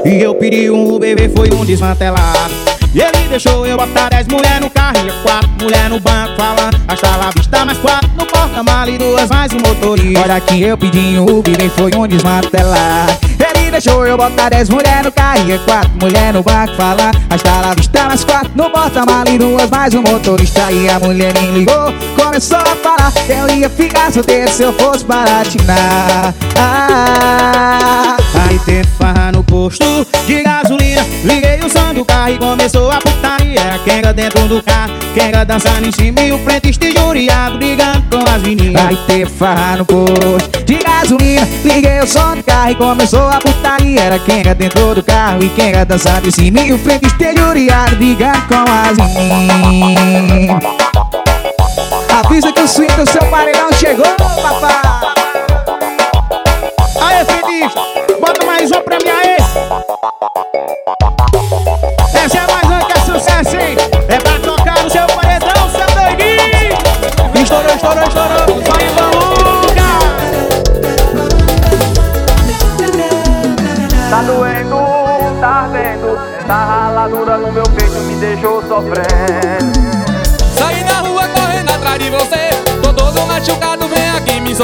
e 0.06 0.22
eu 0.22 0.36
pedi 0.36 0.70
um 0.70 0.96
Uber, 0.96 1.32
foi 1.36 1.50
um 1.52 1.66
desmantelado 1.66 2.75
E 2.96 3.02
ele 3.02 3.28
deixou 3.28 3.68
eu 3.68 3.76
botar 3.76 4.08
10 4.08 4.30
mulheres 4.30 4.62
no 4.62 4.70
carro 4.70 4.96
E 5.06 5.12
quatro 5.22 5.50
mulheres 5.60 5.90
no 5.90 6.00
banco 6.00 6.34
falando 6.38 6.80
Hasta 6.88 7.18
lá 7.18 7.30
vista 7.36 7.66
mais 7.66 7.78
quatro 7.80 8.10
no 8.16 8.26
porta-mala 8.26 8.90
E 8.90 8.98
duas 8.98 9.30
mais 9.30 9.52
um 9.52 9.58
motorista. 9.58 10.22
Olha 10.22 10.40
que 10.40 10.62
eu 10.62 10.78
pedi 10.78 11.20
um 11.20 11.26
Uber, 11.26 11.70
foi 11.72 11.92
um 11.94 12.08
desmantelado 12.08 13.18
Ele 13.38 13.70
deixou 13.70 14.08
eu 14.08 14.16
botar 14.16 14.48
10 14.48 14.70
mulheres 14.70 15.04
no 15.04 15.12
carro 15.12 15.52
E 15.52 15.60
quatro 15.60 15.92
mulheres 16.00 16.36
no 16.36 16.42
banco 16.42 16.74
falando 16.78 17.22
Hasta 17.30 17.52
lá 17.52 17.74
vista 17.74 18.06
mais 18.06 18.24
quatro 18.24 18.52
no 18.56 18.70
porta-mala 18.70 19.30
E 19.30 19.38
duas 19.38 19.70
mais 19.70 19.94
um 19.94 20.02
motorista. 20.02 20.72
E 20.72 20.88
a 20.88 20.98
mulher 20.98 21.34
me 21.34 21.52
ligou, 21.52 21.94
começou 22.16 22.60
a 22.60 22.76
falar 22.78 23.12
que 23.12 23.30
Eu 23.30 23.50
ia 23.58 23.70
ficar 23.70 24.10
solteiro 24.10 24.50
se 24.50 24.64
eu 24.64 24.72
fosse 24.72 25.04
baratinar 25.04 26.34
ah, 26.58 28.16
Aí 28.48 28.58
teve 28.60 28.88
farra 28.98 29.34
no 29.34 29.44
posto 29.56 30.06
de 30.28 30.44
gasolina. 30.44 31.06
Liguei 31.24 31.60
o 31.62 31.70
som 31.70 31.94
do 31.94 32.04
carro 32.04 32.34
e 32.34 32.38
começou 32.38 32.92
a 32.92 32.98
putaria. 32.98 33.80
Quenga 33.86 34.12
dentro 34.12 34.46
do 34.50 34.62
carro, 34.62 34.92
quenga 35.14 35.46
dançando 35.46 35.88
em 35.88 35.92
cima 35.92 36.22
E 36.22 36.34
o 36.34 36.40
frente 36.40 36.70
estijuriado 36.72 37.58
brigando 37.58 38.04
com 38.12 38.30
as 38.30 38.42
meninas. 38.42 38.86
Aí 38.86 38.98
teve 39.08 39.30
farra 39.30 39.78
no 39.78 39.86
posto 39.86 40.64
de 40.66 40.76
gasolina. 40.76 41.48
Liguei 41.64 42.00
o 42.02 42.08
som 42.08 42.36
do 42.36 42.44
carro 42.44 42.72
e 42.72 42.76
começou 42.76 43.30
a 43.30 43.40
putaria. 43.40 44.02
Era 44.02 44.20
quenga 44.20 44.54
dentro 44.54 44.94
do 44.94 45.04
carro 45.04 45.42
e 45.42 45.50
quenga 45.50 45.86
dançando 45.86 46.28
em 46.28 46.32
cima 46.32 46.60
E 46.60 46.74
o 46.74 46.78
frente 46.78 47.06
estijuriado 47.06 47.96
brigando 47.96 48.42
com 48.50 48.66
as 48.72 48.98
meninas. 48.98 50.64
Avisa 52.10 52.52
que 52.52 52.62
o 52.62 52.68
swing 52.68 52.94
do 52.94 53.10
seu 53.10 53.24
paredão 53.28 53.72
chegou, 53.74 54.06
papai 54.42 54.95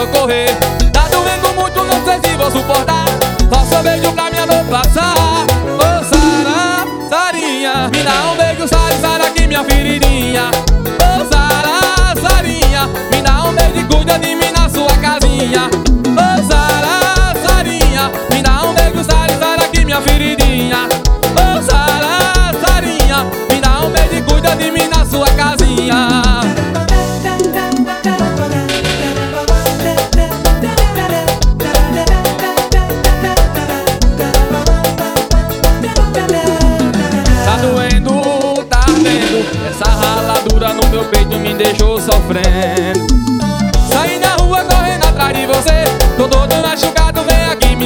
socorrer. 0.01 0.49
Tá 0.91 1.07
doendo 1.09 1.53
muito, 1.53 1.83
não 1.83 2.03
sei 2.03 2.19
se 2.23 2.35
vou 2.35 2.51
suportar. 2.51 3.05
Só 3.53 3.65
seu 3.65 3.83
beijo 3.83 4.11
pra 4.13 4.29
minha 4.31 4.45
dor 4.47 4.63
passar. 4.65 5.45
Ô 5.77 6.03
Sara, 6.03 6.85
Sarinha 7.09 7.89
Me 7.91 8.03
dá 8.03 8.31
um 8.31 8.35
beijo, 8.35 8.67
Sara, 8.67 8.95
Sara 8.99 9.27
aqui 9.27 9.47
minha 9.47 9.63
feridinha. 9.63 10.49
Ô 10.85 11.33
Sara, 11.33 12.15
Sarinha 12.19 12.87
Me 13.11 13.21
dá 13.21 13.43
um 13.43 13.53
beijo 13.53 13.77
e 13.77 13.83
cuida 13.83 14.17
de 14.17 14.35
mim 14.35 14.51
na 14.51 14.69
sua 14.69 14.91
casinha 14.97 15.80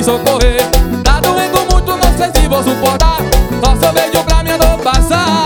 socorrer. 0.05 0.61
Tá 1.03 1.19
doendo 1.19 1.57
muito, 1.71 1.97
não 1.97 2.17
sei 2.17 2.29
se 2.31 2.47
vou 2.47 2.63
suportar. 2.63 3.17
Só 3.63 3.75
seu 3.75 3.91
beijo 3.91 4.23
pra 4.23 4.43
minha 4.43 4.57
dor 4.57 4.77
passar. 4.77 5.44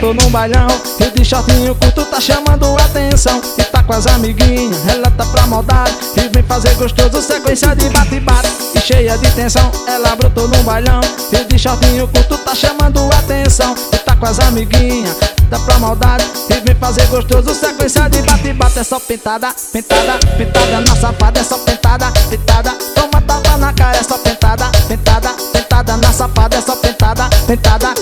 Brotou 0.00 0.14
num 0.14 0.30
bailão 0.30 0.66
E 0.98 1.10
de 1.10 1.24
shortinho 1.24 1.74
curto 1.74 2.04
tá 2.06 2.20
chamando 2.20 2.76
atenção. 2.78 3.40
E 3.58 3.62
tá 3.62 3.82
com 3.82 3.92
as 3.92 4.06
amiguinhas, 4.06 4.88
ela 4.88 5.10
tá 5.10 5.24
pra 5.26 5.46
maldade 5.46 5.94
E 6.16 6.28
vem 6.28 6.42
fazer 6.42 6.74
gostoso, 6.74 7.20
sequência 7.20 7.76
de 7.76 7.88
bate-bate. 7.90 8.48
E 8.74 8.80
cheia 8.80 9.16
de 9.18 9.30
tensão, 9.32 9.70
ela 9.86 10.16
brotou 10.16 10.48
num 10.48 10.62
bailão 10.62 11.00
E 11.30 11.44
de 11.44 11.58
shortinho 11.58 12.08
curto 12.08 12.38
tá 12.38 12.54
chamando 12.54 13.08
atenção. 13.12 13.74
E 13.92 13.98
tá 13.98 14.16
com 14.16 14.26
as 14.26 14.38
amiguinhas, 14.40 15.16
tá 15.50 15.58
pra 15.58 15.78
maldade 15.78 16.24
E 16.48 16.54
vem 16.60 16.74
fazer 16.74 17.06
gostoso, 17.06 17.54
sequência 17.54 18.08
de 18.08 18.22
bate-bate. 18.22 18.78
É 18.78 18.84
só 18.84 18.98
pentada, 18.98 19.54
pentada, 19.72 20.18
pentada 20.38 20.80
na 20.80 20.96
safada 20.96 21.40
É 21.40 21.44
só 21.44 21.58
pentada, 21.58 22.10
pentada, 22.30 22.70
toma 22.94 23.20
tapa 23.20 23.58
na 23.58 23.72
cara 23.72 23.98
É 23.98 24.02
só 24.02 24.16
pentada, 24.16 24.70
pentada, 24.88 25.30
pentada 25.52 25.96
na 25.98 26.12
safada 26.12 26.56
É 26.56 26.60
só 26.60 26.76
pentada, 26.76 27.28
pentada, 27.46 27.94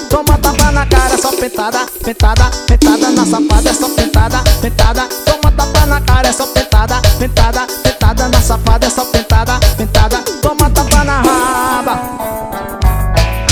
É 1.18 1.20
só 1.20 1.32
pentada, 1.32 1.84
pentada, 2.04 2.44
pentada 2.68 3.10
na 3.10 3.26
safada 3.26 3.68
É 3.68 3.72
só 3.72 3.88
pentada, 3.88 4.38
pentada, 4.62 5.08
toma 5.26 5.50
tapa 5.50 5.84
na 5.86 6.00
cara 6.00 6.28
É 6.28 6.32
só 6.32 6.46
pentada, 6.46 7.02
pentada, 7.18 7.66
pentada 7.82 8.28
na 8.28 8.40
safada 8.40 8.86
É 8.86 8.90
só 8.90 9.04
pentada, 9.04 9.58
pentada, 9.76 10.18
toma 10.40 10.70
tapa 10.70 11.02
na 11.02 11.20
raba. 11.22 12.00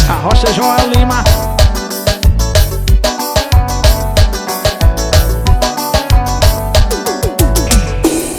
A 0.08 0.12
Rocha 0.22 0.52
João 0.52 0.76
Lima 0.94 1.24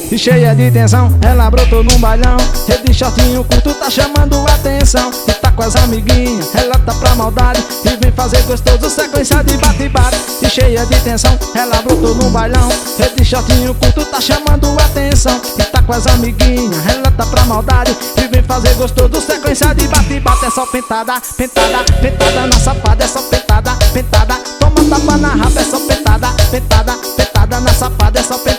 E 0.10 0.18
cheia 0.18 0.56
de 0.56 0.72
tensão, 0.72 1.16
ela 1.22 1.52
brotou 1.52 1.84
num 1.84 2.00
bailão 2.00 2.38
E 2.70 2.88
de 2.88 2.94
shortinho 2.94 3.44
curto 3.44 3.74
tá 3.74 3.90
chamando 3.90 4.44
atenção. 4.48 5.12
E 5.28 5.34
tá 5.34 5.52
com 5.52 5.62
as 5.62 5.76
amiguinhas, 5.76 6.56
ela 6.56 6.76
tá 6.80 6.94
pra 6.94 7.14
maldade. 7.16 7.64
E 7.86 7.90
vem 7.90 8.07
fazer 8.18 8.42
gostoso, 8.42 8.90
sequência 8.90 9.44
de 9.44 9.56
bate-bate 9.58 10.18
E 10.42 10.50
cheia 10.50 10.84
de 10.88 11.00
tensão, 11.02 11.38
ela 11.54 11.80
brotou 11.84 12.16
num 12.16 12.32
bailão 12.32 12.68
E 12.98 13.16
de 13.16 13.24
shortinho 13.24 13.76
curto 13.76 14.04
tá 14.06 14.20
chamando 14.20 14.76
atenção. 14.82 15.40
E 15.58 15.64
tá 15.64 15.84
com 15.84 15.94
as 15.94 16.08
amiguinhas, 16.08 16.86
ela 16.88 17.12
tá 17.12 17.26
pra 17.28 17.46
maldade 17.46 17.96
E 18.18 18.28
vem 18.28 18.42
fazer 18.42 18.74
gostoso, 18.74 19.22
sequência 19.22 19.74
de 19.76 19.88
bate-bate 19.88 20.46
É 20.46 20.50
só 20.50 20.66
pentada, 20.66 21.22
pentada, 21.38 21.84
pentada 22.02 22.48
na 22.48 22.60
safada 22.60 23.04
É 23.04 23.08
só 23.08 23.22
pentada, 23.22 23.76
pentada, 23.94 24.34
toma 24.60 24.90
tapa 24.90 25.18
na 25.18 25.30
raba 25.30 25.62
É 25.62 25.64
só 25.64 25.80
pentada, 25.80 26.28
pentada, 26.50 26.94
pentada 27.16 27.60
na 27.60 27.74
safada 27.74 28.20
É 28.20 28.24
só 28.24 28.38
pentada, 28.40 28.57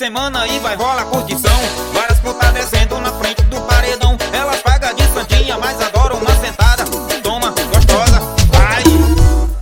semana 0.00 0.46
e 0.46 0.58
vai 0.60 0.74
rolar 0.76 1.04
curtição. 1.04 1.52
Várias 1.92 2.18
putas 2.20 2.50
descendo 2.54 2.98
na 3.00 3.12
frente 3.12 3.42
do 3.42 3.60
paredão. 3.60 4.16
Elas 4.32 4.62
pagam 4.62 4.94
de 4.94 5.02
santinha, 5.08 5.58
mas 5.58 5.78
adoram 5.78 6.16
uma 6.16 6.34
sentada. 6.36 6.84
Toma, 7.22 7.50
gostosa, 7.50 8.18
vai. 8.50 8.82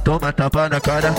Toma 0.04 0.32
tapa 0.32 0.68
na 0.68 0.80
cara, 0.80 1.12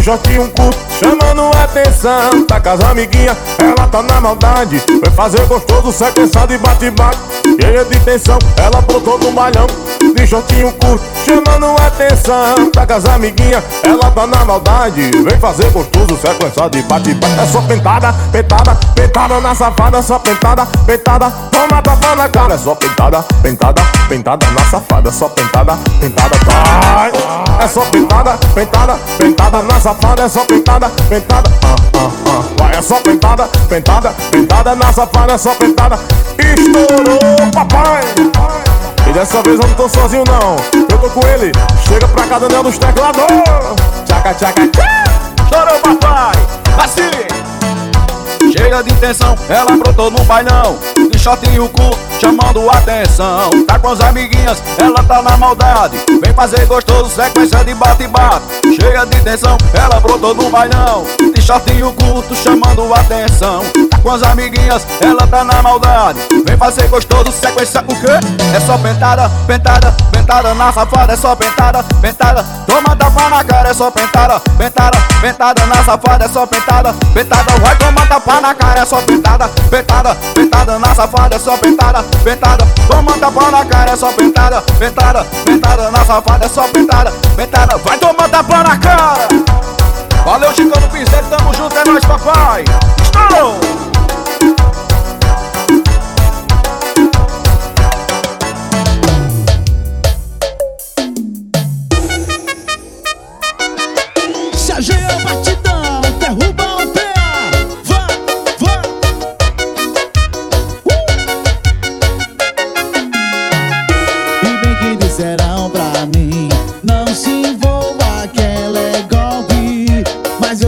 De 0.00 0.04
shortinho 0.04 0.50
curto, 0.56 0.78
chamando 0.98 1.54
atenção 1.58 2.46
Tá 2.46 2.58
com 2.58 2.70
as 2.70 2.80
amiguinhas, 2.80 3.36
ela 3.58 3.86
tá 3.86 4.02
na 4.02 4.18
maldade 4.18 4.82
Vai 4.98 5.10
fazer 5.14 5.44
gostoso, 5.44 5.92
sequência 5.92 6.46
de 6.46 6.56
bate-bate. 6.56 7.18
Cheia 7.60 7.84
de 7.84 8.00
tensão, 8.00 8.38
ela 8.56 8.80
brotou 8.80 9.18
no 9.18 9.30
balhão 9.32 9.66
De 10.16 10.26
shortinho 10.26 10.72
curto, 10.72 11.04
chamando 11.30 11.76
atenção 11.80 12.70
com 12.74 12.92
as 12.92 13.04
amiguinhas, 13.06 13.62
ela 13.84 14.10
tá 14.10 14.26
na 14.26 14.44
maldade. 14.44 15.10
Vem 15.10 15.38
fazer 15.38 15.70
gostoso, 15.70 16.18
sequência 16.20 16.68
de 16.68 16.82
bate-bate. 16.82 17.40
É 17.40 17.46
só 17.46 17.60
pentada, 17.62 18.12
pentada, 18.32 18.74
pentada 18.94 19.40
na 19.40 19.54
safada 19.54 20.02
Só 20.02 20.18
pentada, 20.18 20.66
pentada, 20.86 21.30
toma 21.50 21.82
tapa 21.82 22.16
na 22.16 22.28
cara 22.28 22.54
É 22.54 22.58
só 22.58 22.74
pentada, 22.74 23.24
pentada, 23.42 23.82
pentada 24.08 24.46
na 24.50 24.64
safada 24.64 25.12
Só 25.12 25.28
pentada, 25.28 25.78
pentada, 26.00 26.36
vai 26.46 27.12
É 27.62 27.68
só 27.68 27.82
pentada, 27.82 28.38
pentada, 28.54 28.98
pentada 29.18 29.62
na 29.62 29.80
safada 29.80 30.22
É 30.22 30.28
só 30.28 30.44
pentada, 30.44 30.88
pentada, 31.08 31.50
ah, 31.62 31.76
ah, 31.96 32.42
ah. 32.62 32.76
É 32.76 32.82
só 32.82 32.96
pentada, 33.00 33.48
pentada, 33.68 34.14
pentada 34.30 34.74
na 34.74 34.92
safada 34.92 35.32
É 35.34 35.38
só 35.38 35.54
pentada, 35.54 35.98
estourou, 36.38 37.50
papai 37.52 38.69
e 39.10 39.12
dessa 39.12 39.42
vez 39.42 39.58
eu 39.58 39.66
não 39.66 39.74
tô 39.74 39.88
sozinho 39.88 40.24
não 40.26 40.56
Eu 40.72 40.98
tô 40.98 41.10
com 41.10 41.26
ele 41.26 41.50
Chega 41.86 42.06
pra 42.08 42.26
cá, 42.26 42.38
Daniel 42.38 42.62
dos 42.62 42.78
teclados 42.78 43.22
Tchaca, 44.06 44.34
tchaca, 44.34 44.68
tchaca 44.68 45.10
Chorou, 45.52 45.80
papai! 45.80 46.34
Assim! 46.78 47.39
Cheia 48.56 48.82
de 48.82 48.92
intenção, 48.92 49.36
ela 49.48 49.76
brotou 49.76 50.10
no 50.10 50.24
bailão. 50.24 50.76
De 51.10 51.18
shortinho 51.18 51.68
curto, 51.68 51.98
chamando 52.20 52.68
atenção. 52.70 53.50
Tá 53.66 53.78
com 53.78 53.88
as 53.88 54.00
amiguinhas, 54.00 54.60
ela 54.78 55.02
tá 55.04 55.22
na 55.22 55.36
maldade. 55.36 55.96
Vem 56.22 56.32
fazer 56.34 56.66
gostoso, 56.66 57.10
sequência 57.10 57.64
de 57.64 57.74
bate-bate. 57.74 58.44
Cheia 58.80 59.04
de 59.06 59.16
intenção, 59.16 59.56
ela 59.72 60.00
brotou 60.00 60.34
no 60.34 60.50
bailão. 60.50 61.04
De 61.34 61.40
shortinho 61.40 61.92
curto, 61.92 62.34
chamando 62.34 62.92
atenção. 62.94 63.62
Tá 63.90 63.98
com 63.98 64.10
as 64.10 64.22
amiguinhas, 64.22 64.86
ela 65.00 65.26
tá 65.26 65.44
na 65.44 65.62
maldade. 65.62 66.18
Vem 66.44 66.56
fazer 66.56 66.88
gostoso, 66.88 67.30
sequência 67.30 67.82
o 67.82 68.00
quê? 68.00 68.54
É 68.54 68.60
só 68.60 68.76
pentada, 68.78 69.30
pentada, 69.46 69.94
pentada 70.10 70.54
na 70.54 70.72
safada 70.72 71.12
É 71.12 71.16
só 71.16 71.36
pentada, 71.36 71.84
pentada. 72.00 72.44
Toma 72.66 72.96
tapa 72.96 73.28
na 73.28 73.44
cara, 73.44 73.68
é 73.70 73.74
só 73.74 73.90
pentada, 73.90 74.40
pentada, 74.58 74.98
pentada 75.20 75.66
na 75.66 75.84
safada 75.84 76.24
É 76.24 76.28
só 76.28 76.46
pentada, 76.46 76.94
pentada. 77.14 77.52
Vai 77.60 77.76
tomar 77.76 78.08
tapa 78.08 78.39
na 78.40 78.54
cara, 78.54 78.80
é 78.80 78.84
só 78.84 79.00
pentada, 79.02 79.48
pentada, 79.70 80.14
pentada 80.34 80.78
na 80.78 80.94
safada, 80.94 81.36
é 81.36 81.38
só 81.38 81.56
pentada, 81.56 82.02
pentada. 82.24 82.66
Toma 82.88 83.12
tapa 83.18 83.50
na 83.50 83.64
cara, 83.64 83.92
é 83.92 83.96
só 83.96 84.12
pentada, 84.12 84.62
pentada, 84.78 85.24
pentada 85.44 85.90
na 85.90 86.04
safada, 86.04 86.46
é 86.46 86.48
só 86.48 86.66
pentada, 86.68 87.12
pentada. 87.36 87.76
Vai 87.78 87.98
tomar 87.98 88.28
tapa 88.28 88.62
na 88.62 88.78
cara. 88.78 89.28
Valeu, 90.24 90.54
Chicão 90.54 90.80
do 90.80 90.88
Pincel, 90.88 91.24
tamo 91.24 91.54
junto, 91.54 91.76
é 91.76 91.84
nóis, 91.84 92.04
papai. 92.04 92.64
Estourou! 93.02 93.59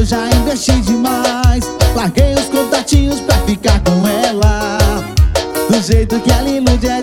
Eu 0.03 0.07
já 0.07 0.28
investi 0.30 0.72
demais. 0.80 1.62
Larguei 1.94 2.34
os 2.34 2.46
contatinhos 2.46 3.20
pra 3.20 3.36
ficar 3.46 3.80
com 3.80 4.09
ela. 4.09 4.78
Do 5.70 5.80
jeito 5.80 6.18
que 6.18 6.30
ela 6.32 6.48
ilude 6.48 6.88
é 6.88 7.00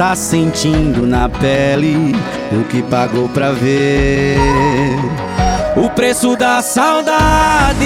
tá 0.00 0.16
sentindo 0.16 1.06
na 1.06 1.28
pele 1.28 2.16
o 2.52 2.64
que 2.64 2.80
pagou 2.80 3.28
pra 3.28 3.52
ver. 3.52 4.38
O 5.76 5.90
preço 5.90 6.34
da 6.36 6.62
saudade 6.62 7.84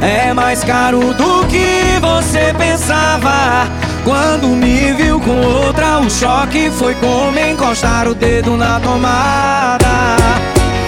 é 0.00 0.32
mais 0.32 0.62
caro 0.62 1.12
do 1.14 1.44
que 1.48 1.98
você 2.00 2.54
pensava. 2.56 3.66
Quando 4.04 4.46
me 4.46 4.92
viu 4.92 5.18
com 5.18 5.40
outra, 5.40 5.98
o 5.98 6.08
choque 6.08 6.70
foi 6.70 6.94
como 6.94 7.36
encostar 7.36 8.06
o 8.06 8.14
dedo 8.14 8.56
na 8.56 8.78
tomada. 8.78 10.16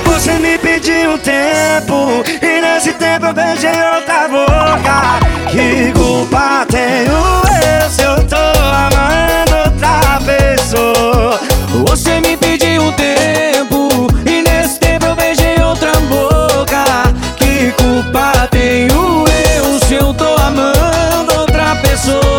Você 0.05 0.35
me 0.35 0.57
pediu 0.59 1.19
tempo 1.19 2.23
E 2.41 2.61
nesse 2.61 2.93
tempo 2.93 3.27
eu 3.27 3.35
beijei 3.35 3.83
outra 3.97 4.29
boca. 4.29 5.19
Que 5.51 5.91
culpa 5.93 6.65
tenho 6.71 7.11
eu 7.83 7.91
se 7.91 8.03
eu 8.03 8.25
tô 8.29 8.37
amando 8.37 9.44
outra 9.75 10.20
pessoa 10.25 11.41
Você 11.87 12.20
me 12.20 12.37
pediu 12.37 12.93
tempo 12.93 14.09
E 14.27 14.43
nesse 14.43 14.79
tempo 14.79 15.07
eu 15.07 15.16
beijei 15.16 15.61
outra 15.62 15.93
boca. 16.09 16.85
Que 17.37 17.72
culpa 17.72 18.49
tenho 18.51 19.25
eu 19.57 19.79
se 19.87 19.95
eu 19.95 20.14
tô 20.14 20.35
amando 20.37 21.41
outra 21.41 21.77
pessoa 21.77 22.34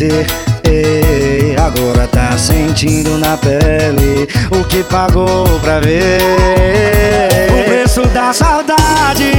esquecer 0.00 0.26
e 0.64 1.56
agora 1.60 2.06
tá 2.06 2.36
sentindo 2.38 3.18
na 3.18 3.36
pele 3.36 4.26
o 4.50 4.64
que 4.64 4.82
pagou 4.84 5.44
pra 5.60 5.80
ver. 5.80 6.20
O 7.50 7.64
preço 7.64 8.02
da 8.08 8.32
saudade 8.32 9.32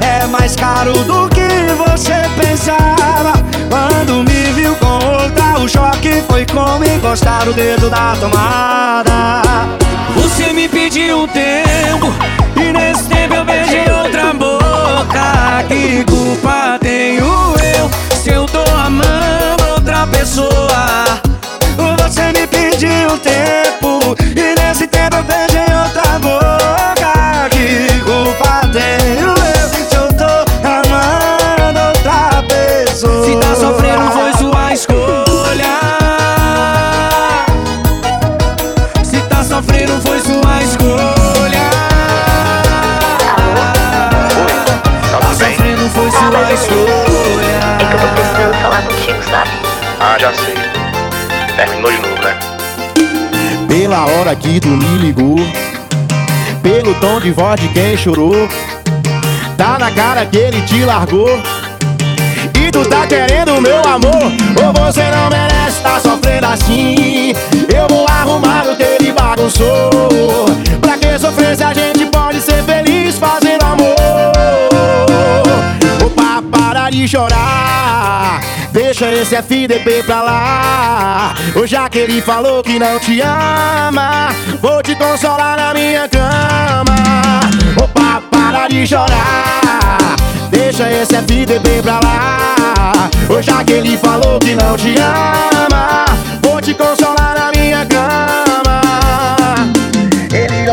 é 0.00 0.26
mais 0.26 0.54
caro 0.54 0.92
do 0.92 1.28
que 1.30 1.48
você 1.76 2.14
pensava. 2.40 3.32
Quando 3.68 4.22
me 4.22 4.52
viu 4.52 4.74
com 4.76 4.94
outra, 4.94 5.58
o 5.58 5.68
choque 5.68 6.22
foi 6.28 6.46
como 6.46 6.84
encostar 6.84 7.48
o 7.48 7.52
dedo 7.52 7.90
da 7.90 8.14
tomada. 8.16 9.42
Você 10.14 10.52
me 10.52 10.68
pediu 10.68 11.26
tempo 11.28 12.12
e 12.56 12.72
nesse 12.72 13.04
tempo 13.04 13.34
eu 13.34 13.44
beijei 13.44 13.90
outra 13.90 14.32
boca. 14.32 15.64
Que 15.68 16.04
culpa 16.04 16.78
tenho 16.80 17.24
eu 17.24 17.90
se 18.22 18.30
eu 18.30 18.46
tô 18.46 18.62
amando 18.74 19.17
outra 19.98 20.06
pessoa? 20.06 21.20
Você 21.98 22.26
me 22.32 22.46
pediu 22.46 23.18
tempo 23.18 24.16
e 24.36 24.60
nesse 24.60 24.86
tempo 24.86 25.16
eu 25.16 25.24
beijei 25.24 25.74
outra 25.74 26.18
boca. 26.20 26.57
Ah, 50.00 50.16
já 50.16 50.32
sei. 50.32 50.54
Terminou 51.56 51.90
de 51.90 51.98
novo, 51.98 52.22
né? 52.22 52.38
Pela 53.66 54.06
hora 54.06 54.34
que 54.36 54.60
tu 54.60 54.68
me 54.68 54.98
ligou 54.98 55.36
Pelo 56.62 56.94
tom 56.94 57.20
de 57.20 57.32
voz 57.32 57.60
de 57.60 57.68
quem 57.68 57.96
chorou 57.96 58.48
Tá 59.56 59.76
na 59.78 59.90
cara 59.90 60.24
que 60.24 60.36
ele 60.36 60.62
te 60.62 60.84
largou 60.84 61.28
E 62.54 62.70
tu 62.70 62.84
tá 62.88 63.06
querendo 63.06 63.60
meu 63.60 63.80
amor 63.80 64.32
Ou 64.64 64.72
você 64.72 65.02
não 65.10 65.28
merece 65.30 65.82
tá 65.82 65.98
sofrendo 66.00 66.46
assim 66.46 67.34
Eu 67.68 67.88
vou 67.88 68.06
arrumar 68.08 68.68
o 68.68 68.76
que 68.76 68.84
ele 68.84 69.12
bagunçou 69.12 69.90
Pra 70.80 70.96
que 70.96 71.18
sofrer 71.18 71.56
se 71.56 71.64
a 71.64 71.74
gente 71.74 72.06
pode 72.06 72.40
ser 72.40 72.62
feliz 72.62 73.18
fazendo 73.18 73.64
amor 73.64 73.98
Opa, 76.88 76.88
para 76.88 76.90
de 76.90 77.06
chorar. 77.06 78.40
Deixa 78.72 79.12
esse 79.12 79.36
FDP 79.36 80.02
pra 80.04 80.22
lá. 80.22 81.34
Ou 81.54 81.66
já 81.66 81.88
que 81.88 81.98
ele 81.98 82.22
falou 82.22 82.62
que 82.62 82.78
não 82.78 82.98
te 82.98 83.20
ama 83.20 84.28
Vou 84.60 84.82
te 84.82 84.94
consolar 84.94 85.56
na 85.56 85.74
minha 85.74 86.08
cama. 86.08 86.96
Opa, 87.82 88.22
para 88.30 88.68
de 88.68 88.86
chorar. 88.86 90.16
Deixa 90.50 90.90
esse 90.90 91.14
FDP 91.14 91.82
pra 91.82 92.00
lá. 92.00 93.10
Ou 93.28 93.42
já 93.42 93.62
que 93.62 93.72
ele 93.72 93.96
falou 93.98 94.38
que 94.38 94.54
não 94.54 94.76
te 94.76 94.94
ama 94.98 96.06
Vou 96.42 96.60
te 96.60 96.72
consolar 96.72 97.34
na 97.38 97.60
minha 97.60 97.84
cama 97.84 98.47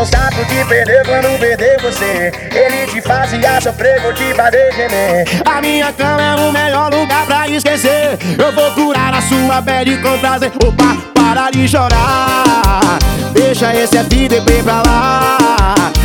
Ele 0.05 0.11
não 0.11 0.21
sabe 0.21 0.41
o 0.41 0.45
que 0.45 0.65
perder 0.65 1.03
quando 1.05 1.39
perder 1.39 1.81
você. 1.81 2.31
Ele 2.51 2.91
te 2.91 3.01
fazia 3.01 3.59
sofrer, 3.59 3.99
vou 4.01 4.13
te 4.13 4.33
fazer 4.33 4.71
gemer 4.73 5.25
A 5.45 5.61
minha 5.61 5.91
cama 5.93 6.21
é 6.21 6.35
o 6.35 6.51
melhor 6.51 6.93
lugar 6.93 7.25
pra 7.25 7.47
esquecer. 7.47 8.17
Eu 8.37 8.51
vou 8.51 8.71
curar 8.71 9.13
a 9.13 9.21
sua 9.21 9.61
pele 9.61 9.97
com 9.97 10.17
prazer. 10.19 10.51
Opa, 10.63 10.97
para 11.13 11.49
de 11.49 11.67
chorar. 11.67 12.99
Deixa 13.33 13.73
esse 13.73 13.97
FDP 13.97 14.61
pra 14.63 14.83
lá. 14.85 15.37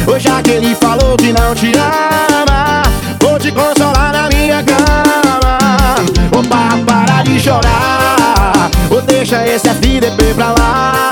Hoje 0.06 0.28
já 0.28 0.42
que 0.42 0.52
ele 0.52 0.74
falou 0.74 1.16
que 1.16 1.32
não 1.32 1.54
te 1.54 1.72
ama. 1.76 2.82
Vou 3.20 3.38
te 3.38 3.52
consolar 3.52 4.12
na 4.12 4.28
minha 4.28 4.62
cama. 4.62 5.58
Opa, 6.32 6.78
para 6.86 7.22
de 7.22 7.38
chorar 7.38 8.39
Ou 8.90 9.00
deixa 9.02 9.46
esse 9.46 9.68
FDP 9.68 10.34
pra 10.34 10.52
lá. 10.58 11.10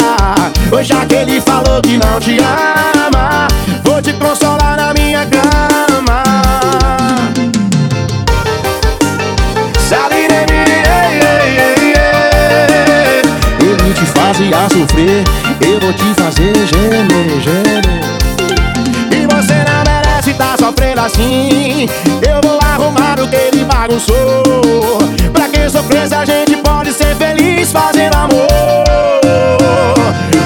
Hoje 0.72 0.89
já 0.89 1.07
que 1.07 1.14
ele 1.14 1.41
falou 1.41 1.81
que 1.81 1.97
não 1.97 2.18
te 2.20 2.37
ama. 2.39 3.49
Vou 3.85 4.03
te 4.03 4.12
consolar 4.14 4.76
na 4.76 4.93
minha 4.93 5.24
cama. 5.26 6.22
Ele 13.61 13.95
te 13.95 14.07
fazia 14.07 14.68
sofrer. 14.70 15.24
Eu 15.61 15.81
vou 15.81 15.93
te 15.93 16.14
fazer 16.20 16.55
gemer, 16.66 17.41
gemer. 17.41 17.83
E 19.12 19.26
você 19.26 19.55
não 19.55 19.85
merece 19.87 20.35
tá 20.35 20.57
sofrendo 20.59 21.01
assim. 21.01 21.89
Eu 22.22 22.41
vou 22.43 22.59
arrumar 22.62 23.20
o 23.20 23.29
que 23.29 23.37
ele 23.37 23.64
bagunçou. 23.64 24.99
Pra 25.33 25.49
que 25.49 25.70
sofrer 25.70 26.12
a 26.12 26.24
gente 26.24 26.57
pode 26.57 26.93
ser 26.93 27.14
feliz 27.16 27.47
fazendo 27.67 28.15
amor. 28.15 28.47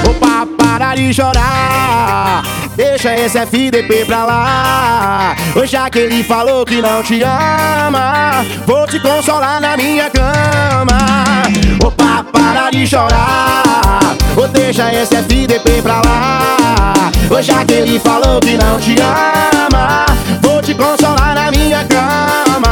Opa, 0.09 0.47
para 0.59 0.95
de 0.95 1.13
chorar. 1.13 2.43
Deixa 2.77 3.15
esse 3.15 3.39
FDP 3.39 4.05
pra 4.07 4.25
lá. 4.25 5.37
Já 5.65 5.91
que 5.91 5.99
ele 5.99 6.25
falou 6.25 6.65
que 6.65 6.81
não 6.81 7.03
te 7.03 7.23
ama 7.23 8.45
Vou 8.67 8.87
te 8.87 8.99
consolar 8.99 9.61
na 9.61 9.77
minha 9.77 10.09
cama. 10.11 11.43
Opa, 11.85 12.25
para 12.33 12.71
de 12.71 12.87
chorar. 12.87 14.17
Ou 14.37 14.49
deixa 14.49 14.93
esse 14.93 15.15
FDP 15.17 15.83
pra 15.83 16.01
lá. 16.05 17.13
Já 17.43 17.65
que 17.65 17.75
ele 17.75 17.99
falou 17.99 18.41
que 18.41 18.57
não 18.57 18.79
te 18.79 18.95
ama 19.01 20.07
Vou 20.43 20.63
te 20.63 20.75
consolar 20.75 21.35
na 21.35 21.51
minha 21.51 21.85
cama 21.85 22.72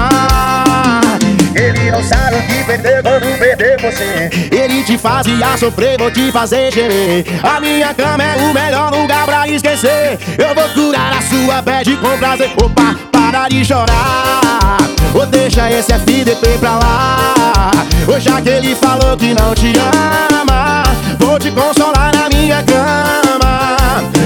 Ele 1.61 1.91
não 1.91 2.03
sabe 2.03 2.37
o 2.37 2.43
que 2.43 2.65
perder 2.65 3.03
quando 3.03 3.39
perder 3.39 3.79
você. 3.83 4.31
Ele 4.51 4.83
te 4.83 4.97
fazia 4.97 5.59
sofrer, 5.59 5.99
vou 5.99 6.11
te 6.11 6.33
fazer 6.33 6.73
gemer 6.73 7.23
A 7.43 7.61
minha 7.61 7.93
cama 7.93 8.25
é 8.25 8.37
o 8.37 8.55
melhor 8.55 8.91
lugar 8.91 9.27
pra 9.27 9.47
esquecer. 9.47 10.19
Eu 10.39 10.55
vou 10.55 10.69
curar 10.71 11.19
a 11.19 11.21
sua 11.21 11.61
bad 11.61 11.95
com 11.99 12.17
prazer. 12.17 12.51
Opa, 12.63 12.97
para 13.13 13.49
de 13.49 13.63
chorar. 13.63 14.79
Ou 15.15 15.27
deixa 15.27 15.71
esse 15.71 15.93
FDP 15.93 16.57
pra 16.59 16.79
lá. 16.79 17.71
Ou 18.09 18.19
já 18.19 18.41
que 18.41 18.49
ele 18.49 18.75
falou 18.75 19.15
que 19.19 19.35
não 19.35 19.55
te 19.55 19.75
ama 19.79 20.83
Vou 21.19 21.39
te 21.39 21.51
consolar 21.51 22.11
na 22.15 22.31
minha 22.31 22.63
cama. 22.63 23.69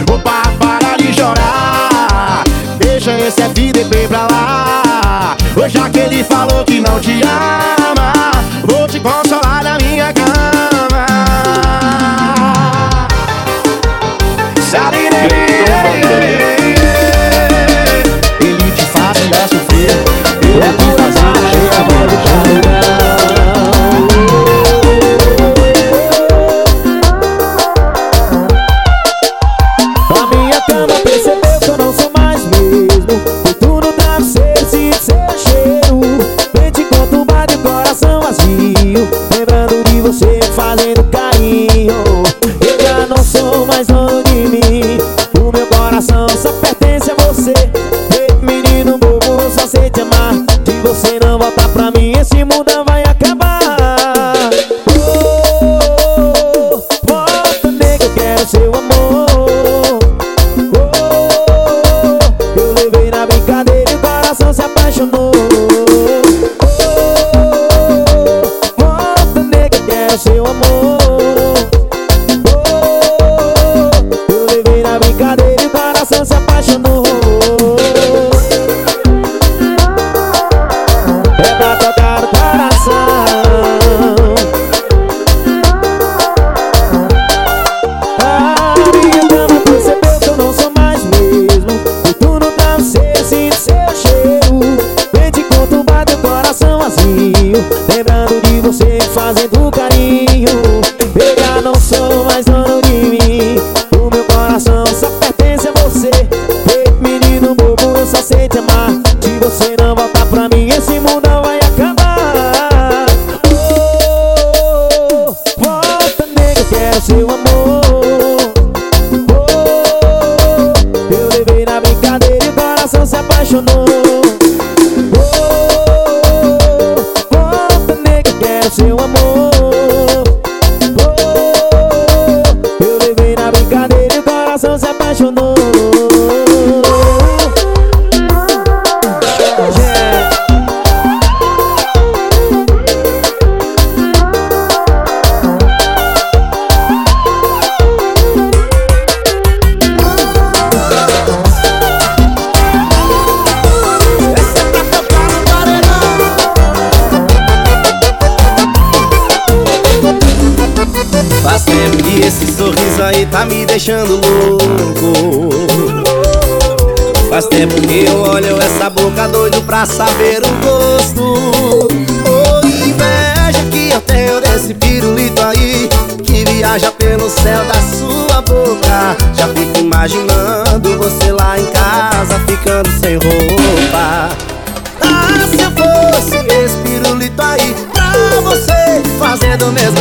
Opa, 0.09 0.43
para 0.61 0.97
de 0.97 1.13
chorar. 1.13 2.45
Deixa 2.79 3.19
esse 3.19 3.43
FDP 3.43 4.07
pra 4.07 4.29
lá 4.31 4.85
Ou 5.57 5.69
já 5.69 5.89
que 5.89 6.01
ele 6.01 6.25
falou 6.25 6.65
que 6.65 6.81
não 6.81 6.99
te 7.01 7.21
ama 7.23 8.13
Vou 8.65 8.87
te 8.89 8.99
consolar 9.01 9.63
na 9.63 9.79
minha 9.79 10.13
cama. 10.13 11.07
Sabe 14.61 15.05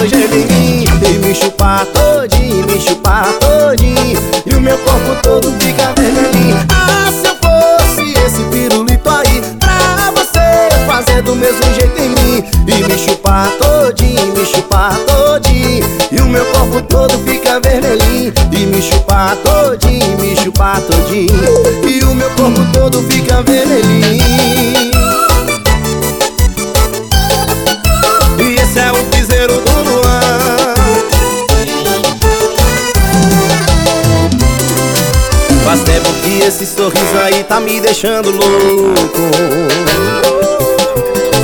E 0.06 1.18
me 1.18 1.34
chupar 1.34 1.86
todinho, 1.86 2.68
me 2.68 2.78
chupar 2.78 3.26
todinho. 3.40 4.20
E 4.46 4.54
o 4.54 4.60
meu 4.60 4.78
corpo 4.80 5.16
todo 5.24 5.50
fica 5.62 5.94
vermelhinho. 5.98 6.58
Ah, 6.70 7.10
se 7.10 7.26
eu 7.26 7.36
fosse 7.38 8.14
esse 8.20 8.44
pirulito 8.52 9.10
aí 9.10 9.42
Pra 9.62 10.12
você 10.12 10.86
fazer 10.86 11.22
do 11.22 11.34
mesmo 11.38 11.64
jeito 11.74 12.02
em 12.02 12.10
mim. 12.10 12.44
E 12.68 12.84
me 12.84 12.98
chupar 12.98 13.50
todinho, 13.52 14.34
me 14.36 14.46
chupar 14.46 14.94
todinho. 15.06 15.86
E 16.12 16.20
o 16.20 16.26
meu 16.26 16.46
corpo 16.48 16.82
todo 16.82 17.18
fica 17.20 17.62
vermelhinho. 17.62 18.34
E 18.52 18.58
me 18.66 18.82
chupar 18.82 19.38
todinho, 19.38 20.20
me 20.20 20.36
chupar 20.36 20.82
todinho. 20.82 21.88
E 21.88 22.04
o 22.04 22.14
meu 22.14 22.30
corpo 22.32 22.60
todo 22.74 23.02
fica 23.04 23.42
vermelhinho 23.42 25.23
Faz 35.94 36.02
tempo 36.02 36.14
que 36.22 36.40
esse 36.40 36.66
sorriso 36.66 37.18
aí 37.24 37.44
tá 37.44 37.60
me 37.60 37.80
deixando 37.80 38.32
louco. 38.32 39.20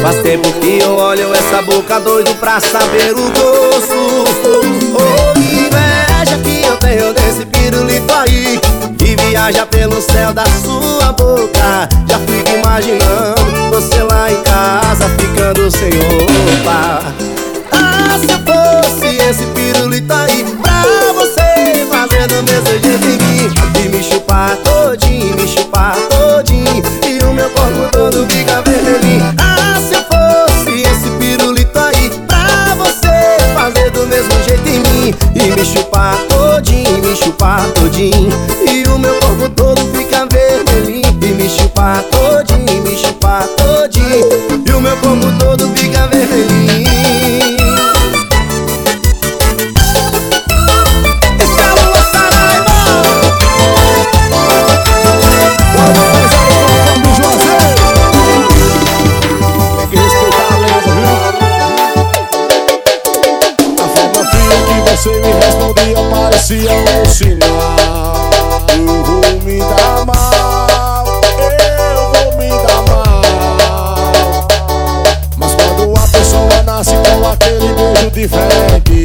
Faz 0.02 0.16
tempo 0.24 0.52
que 0.54 0.80
eu 0.80 0.96
olho 0.96 1.32
essa 1.36 1.62
boca 1.62 2.00
doido 2.00 2.34
pra 2.40 2.60
saber 2.60 3.12
o 3.12 3.30
gosto. 3.30 4.24
Oh, 4.96 5.40
inveja 5.40 6.38
que 6.44 6.66
eu 6.66 6.78
tenho 6.78 7.14
desse 7.14 7.46
pirulito 7.46 8.12
aí 8.12 8.60
Que 8.98 9.16
viaja 9.16 9.68
pelo 9.68 10.02
céu 10.02 10.34
da 10.34 10.46
sua 10.64 11.12
boca. 11.12 11.88
Já 12.08 12.18
fico 12.20 12.58
imaginando 12.58 13.70
você 13.70 14.02
lá 14.02 14.32
em 14.32 14.42
casa 14.42 15.10
ficando 15.20 15.70
sem 15.70 15.92
roupa. 15.92 17.04
Ah, 17.72 18.18
se 18.20 18.32
eu 18.32 18.40
fosse 18.40 19.16
esse 19.30 19.46
pirulito 19.48 20.12
aí 20.12 20.44
Pra 20.64 21.14
você 21.14 21.86
fazer 21.88 22.28
do 22.28 22.42
mesmo 22.44 22.68
jeito 22.82 22.90
mim 23.06 23.79
me 24.00 24.04
chupar 24.04 24.56
todinho, 24.64 25.36
me 25.36 25.46
chupar 25.46 25.94
todinho. 26.08 26.82
E 27.06 27.22
o 27.22 27.34
meu 27.34 27.50
corpo 27.50 27.90
todo 27.92 28.26
fica 28.30 28.62
vermelhinho. 28.62 29.36
Ah, 29.38 29.78
se 29.78 29.94
eu 29.94 30.04
fosse 30.04 30.84
esse 30.84 31.10
pirulito 31.20 31.78
aí 31.78 32.10
Pra 32.26 32.76
você 32.76 33.10
fazer 33.54 33.92
do 33.92 34.08
mesmo 34.08 34.32
jeito 34.48 34.70
em 34.70 34.80
mim. 34.80 35.14
E 35.36 35.54
me 35.54 35.66
chupar 35.66 36.18
todinho, 36.30 37.04
me 37.04 37.14
chupar 37.14 37.70
todinho. 37.72 38.32
E 38.72 38.88
o 38.88 38.98
meu 38.98 39.16
corpo 39.16 39.50
todo 39.50 39.82
fica 39.94 40.26
vermelhinho. 40.28 41.20
E 41.22 41.26
me 41.34 41.50
chupar 41.50 42.02
todinho, 42.04 42.82
me 42.82 42.96
chupar 42.96 43.46
todinho. 43.58 44.30
E 44.66 44.72
o 44.72 44.80
meu 44.80 44.96
corpo 44.96 45.28
todo 45.40 45.68
fica 45.76 46.08
vermelhinho 46.08 47.39
respondia 66.50 66.70
parecia 66.70 66.74
um 67.02 67.06
sinal 67.06 68.14
Eu 68.74 69.04
vou 69.04 69.42
me 69.44 69.60
dar 69.60 70.06
mal, 70.06 71.06
eu 71.96 72.12
vou 72.14 72.38
me 72.38 72.50
dar 72.50 72.82
mal. 72.88 74.48
Mas 75.38 75.54
quando 75.54 75.94
a 75.96 76.08
pessoa 76.08 76.64
nasce 76.64 76.96
com 76.96 77.28
aquele 77.28 77.74
beijo 77.74 78.12
diferente 78.12 79.04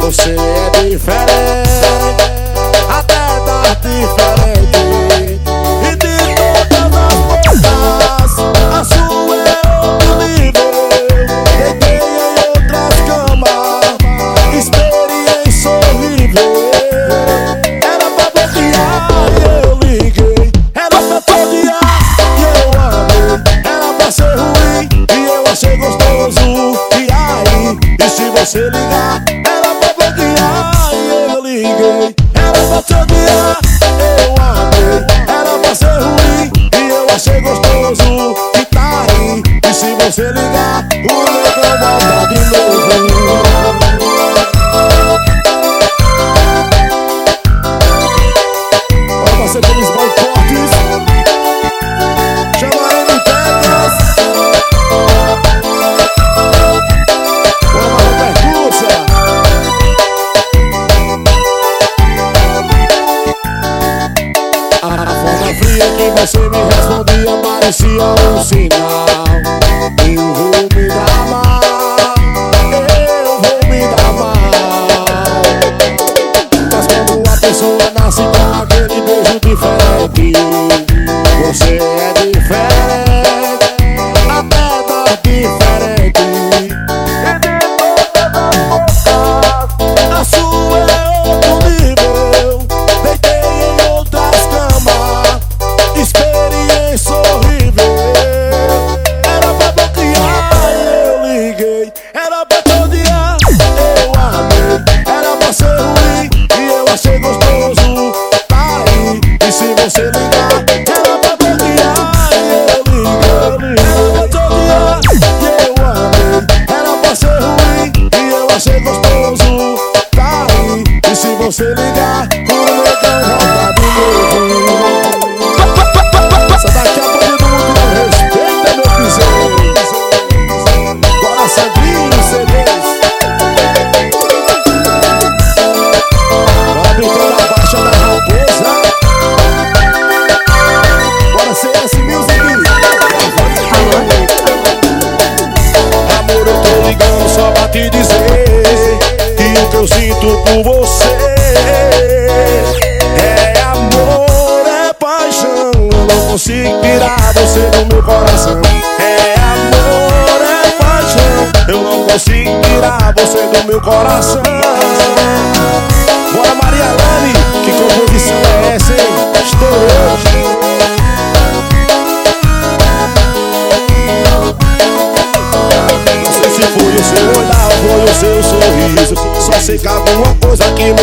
Você 0.00 0.36
é 0.36 0.88
diferente, 0.88 1.45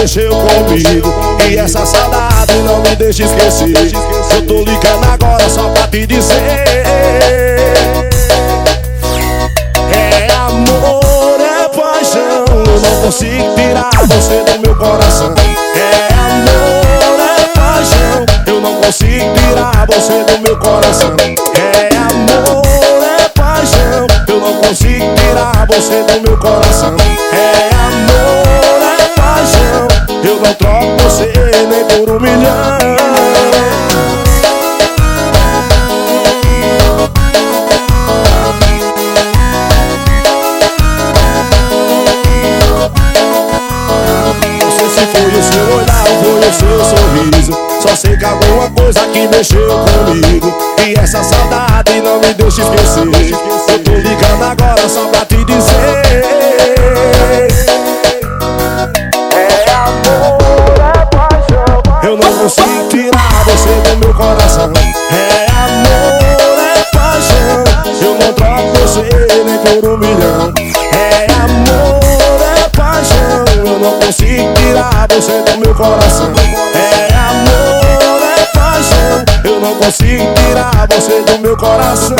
mexeu 0.04 0.32
comigo. 0.32 1.14
E 1.50 1.56
essa 1.56 1.86
saudade 1.86 2.54
não 2.66 2.82
me 2.82 2.94
deixa 2.94 3.24
esquecer. 3.24 3.94
Eu 4.36 4.46
tô 4.46 4.62
ligando 4.64 5.06
agora 5.06 5.50
só 5.50 5.70
pra 5.70 5.88
te 5.88 6.06
dizer. 6.06 6.42
É 9.90 10.28
amor, 10.36 11.40
é 11.40 11.70
paixão. 11.70 12.44
Eu 12.68 12.82
não 12.82 13.02
consigo 13.02 13.56
tirar 13.56 13.92
você 14.02 14.44
do 14.44 14.60
meu 14.60 14.76
coração. 14.76 15.34
É 15.74 16.14
amor, 16.14 17.20
é 17.22 17.48
paixão. 17.58 18.26
Eu 18.46 18.60
não 18.60 18.76
consigo 18.82 19.34
tirar 19.38 19.88
você 19.88 20.24
do 20.26 20.40
meu 20.42 20.58
coração. 20.58 21.16
É 21.56 21.96
amor, 21.96 22.66
é 23.22 23.30
paixão. 23.30 24.08
Eu 24.28 24.40
não 24.42 24.54
consigo 24.56 25.16
tirar 25.16 25.66
você 25.66 26.04
do 26.04 26.22
meu 26.28 26.38
coração 26.38 26.63
seu 45.54 45.76
olhar 45.76 46.04
foi 46.22 46.40
o 46.40 46.54
seu 46.54 46.84
sorriso. 46.84 47.54
Só 47.82 47.96
sei 47.96 48.18
que 48.18 48.26
alguma 48.26 48.70
coisa 48.72 49.02
que 49.08 49.28
mexeu 49.28 49.68
comigo. 50.06 50.52
E 50.86 51.00
essa 51.00 51.24
saudade 51.24 52.02
não 52.02 52.20
me 52.20 52.34
deixa 52.34 52.62
esquecer. 52.64 53.04
Eu 53.70 53.80
tô 53.84 53.92
ligando 53.92 54.44
agora 54.44 54.90
só 54.90 55.06
pra 55.08 55.26
te 55.26 55.44
dizer. 55.46 56.24
É 59.36 59.72
amor, 59.72 60.40
é 60.80 61.06
paixão. 61.16 61.82
Eu 62.04 62.18
não 62.18 62.34
consigo 62.34 62.90
tirar 62.90 63.44
você 63.46 63.70
do 63.70 63.98
meu 63.98 64.14
coração. 64.14 64.72
É 65.12 65.46
amor, 65.52 66.58
é 66.60 66.84
paixão. 66.92 67.64
Eu 68.02 68.14
não 68.20 68.34
troco 68.34 68.74
você 68.80 69.04
nem 69.46 69.58
por 69.60 69.90
um 69.90 69.98
milhão. 69.98 70.54
É 70.92 71.28
amor, 71.32 72.00
é 72.42 72.70
paixão. 72.76 73.46
Eu 73.56 73.80
não 73.80 74.00
consigo 74.00 74.63
você 75.14 75.44
do 75.44 75.60
meu 75.60 75.76
coração. 75.76 76.32
É 76.74 77.14
amor, 77.14 78.24
é 78.24 78.46
paixão. 78.58 79.24
Eu 79.44 79.60
não 79.60 79.76
consigo 79.76 80.34
tirar 80.34 80.88
você 80.90 81.22
do 81.22 81.40
meu 81.40 81.56
coração 81.56 82.16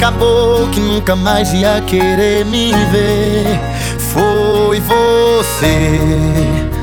acabou 0.00 0.66
que 0.68 0.80
nunca 0.80 1.14
mais 1.14 1.52
ia 1.52 1.82
querer 1.86 2.46
me 2.46 2.72
ver? 2.90 3.60
Foi 3.98 4.80
você. 4.80 6.00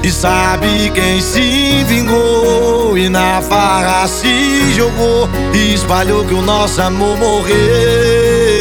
E 0.04 0.12
sabe 0.12 0.92
quem 0.92 1.20
se 1.20 1.84
vingou 1.86 2.96
e 2.96 3.10
na 3.10 3.42
farra 3.42 4.08
se 4.08 4.72
jogou 4.76 5.28
e 5.52 5.74
espalhou 5.74 6.24
que 6.26 6.36
o 6.36 6.44
nosso 6.44 6.80
amor 6.80 7.18
morreu? 7.18 8.57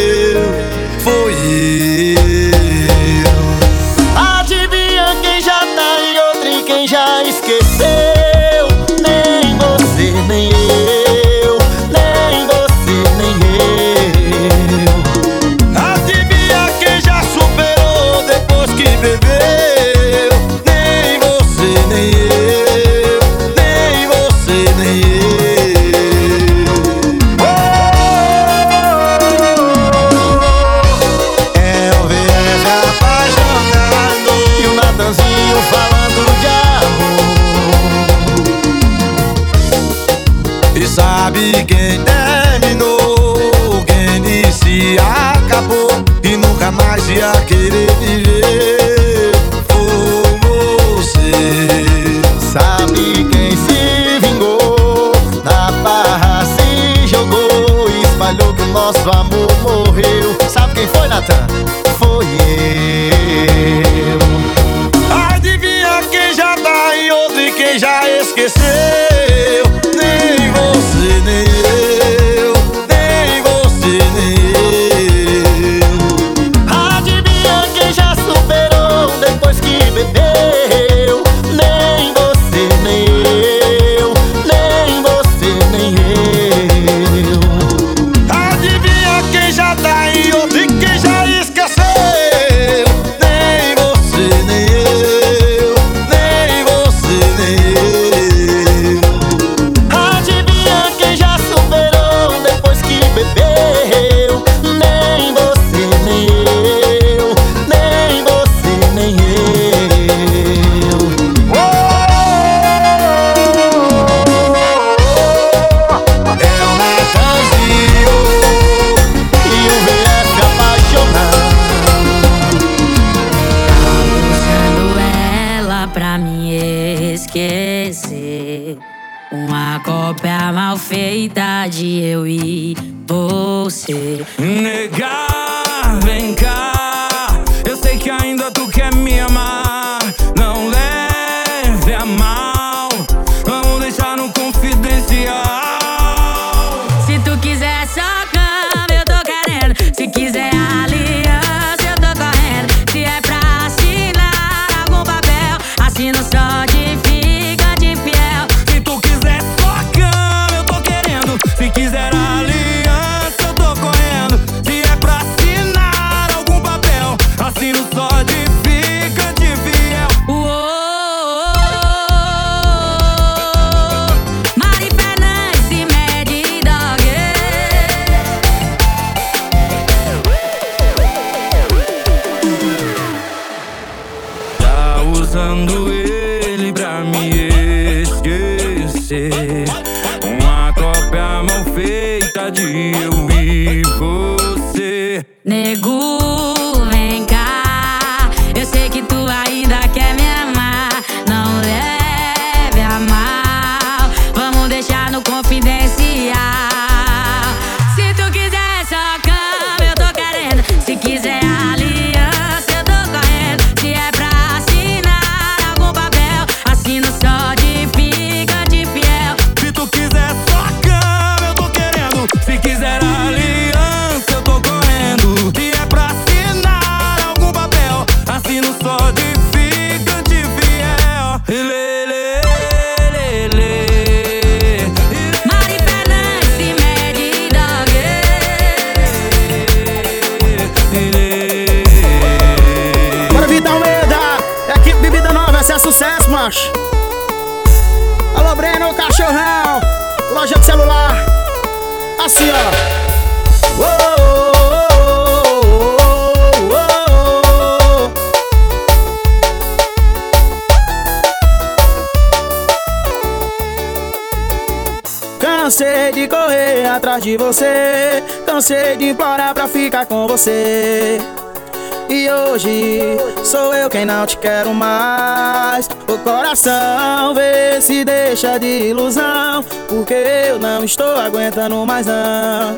Não 274.06 274.24
te 274.24 274.38
quero 274.38 274.72
mais. 274.72 275.88
O 276.08 276.16
coração 276.18 277.34
vê 277.34 277.80
se 277.80 278.04
deixa 278.04 278.58
de 278.58 278.88
ilusão. 278.88 279.62
Porque 279.88 280.14
eu 280.14 280.58
não 280.58 280.84
estou 280.84 281.16
aguentando 281.16 281.84
mais 281.84 282.06
não. 282.06 282.76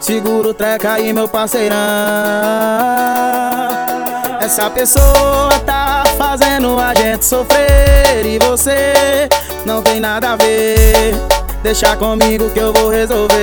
Segura 0.00 0.48
o 0.48 0.54
treca 0.54 0.94
aí, 0.94 1.12
meu 1.12 1.28
parceirão. 1.28 1.76
Essa 4.40 4.70
pessoa 4.70 5.50
tá 5.66 6.02
fazendo 6.16 6.80
a 6.80 6.94
gente 6.94 7.24
sofrer. 7.24 8.24
E 8.24 8.38
você 8.38 9.28
não 9.66 9.82
tem 9.82 10.00
nada 10.00 10.32
a 10.32 10.36
ver. 10.36 11.14
Deixa 11.62 11.94
comigo 11.96 12.48
que 12.50 12.58
eu 12.58 12.72
vou 12.72 12.88
resolver. 12.88 13.38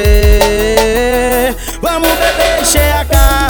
Vamos 1.79 2.09
beber, 2.09 2.61
encher 2.61 2.95
a 2.95 3.05
cara. 3.05 3.46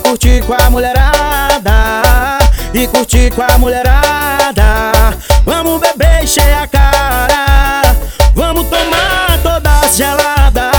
Curtir 0.00 0.42
com 0.42 0.54
a 0.54 0.70
mulherada. 0.70 2.38
E 2.74 2.86
curtir 2.86 3.30
com 3.34 3.42
a 3.42 3.58
mulherada. 3.58 5.16
Vamos 5.44 5.80
beber, 5.80 6.22
encher 6.22 6.54
a 6.54 6.66
cara. 6.66 7.96
Vamos 8.34 8.66
tomar 8.68 9.38
toda 9.42 9.88
gelada. 9.92 10.70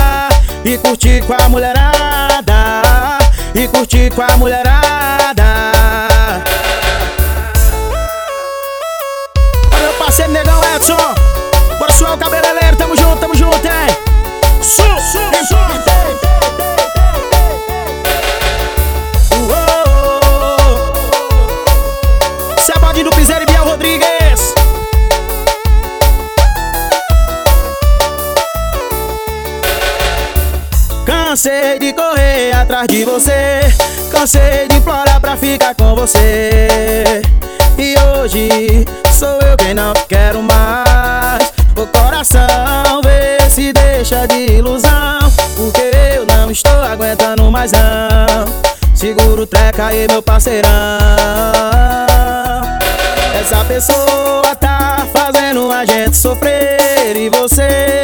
E 0.64 0.78
curtir 0.78 1.24
com 1.26 1.34
a 1.34 1.50
mulherada. 1.50 3.18
E 3.54 3.68
curtir 3.68 4.12
com 4.14 4.22
a 4.22 4.38
mulherada. 4.38 5.44
Meu 9.80 9.94
parceiro 9.94 10.32
negão 10.32 10.62
Edson. 10.76 10.98
Bora 11.80 11.92
suar 11.92 12.14
o 12.14 12.18
cabeleireiro, 12.18 12.78
tamo 12.78 12.96
junto, 12.96 13.18
tamo 13.18 13.36
junto, 13.36 13.68
hein? 13.68 13.96
Su, 14.62 14.84
su, 14.84 15.48
su. 15.48 15.62
Cansei 31.32 31.80
de 31.80 31.94
correr 31.94 32.52
atrás 32.54 32.90
de 32.90 33.06
você. 33.06 33.62
Cansei 34.12 34.68
de 34.68 34.76
implorar 34.76 35.22
pra 35.22 35.38
ficar 35.38 35.74
com 35.74 35.96
você. 35.96 37.22
E 37.78 37.96
hoje 37.98 38.86
sou 39.18 39.40
eu 39.40 39.56
quem 39.56 39.74
não 39.74 39.94
quero 40.10 40.44
mais. 40.44 41.54
O 41.78 41.88
coração 41.88 43.02
vê 43.02 43.50
se 43.50 43.72
deixa 43.72 44.28
de 44.28 44.58
ilusão. 44.58 45.20
Porque 45.56 45.90
eu 46.14 46.26
não 46.26 46.52
estou 46.52 46.82
aguentando 46.84 47.50
mais 47.50 47.72
não. 47.72 48.46
Segura 48.94 49.44
o 49.44 49.48
treca 49.48 49.86
aí, 49.86 50.08
meu 50.10 50.22
parceirão. 50.22 50.70
Essa 53.40 53.64
pessoa 53.70 54.54
tá 54.60 55.08
fazendo 55.14 55.72
a 55.72 55.86
gente 55.86 56.18
sofrer. 56.18 57.16
E 57.16 57.30
você 57.30 58.04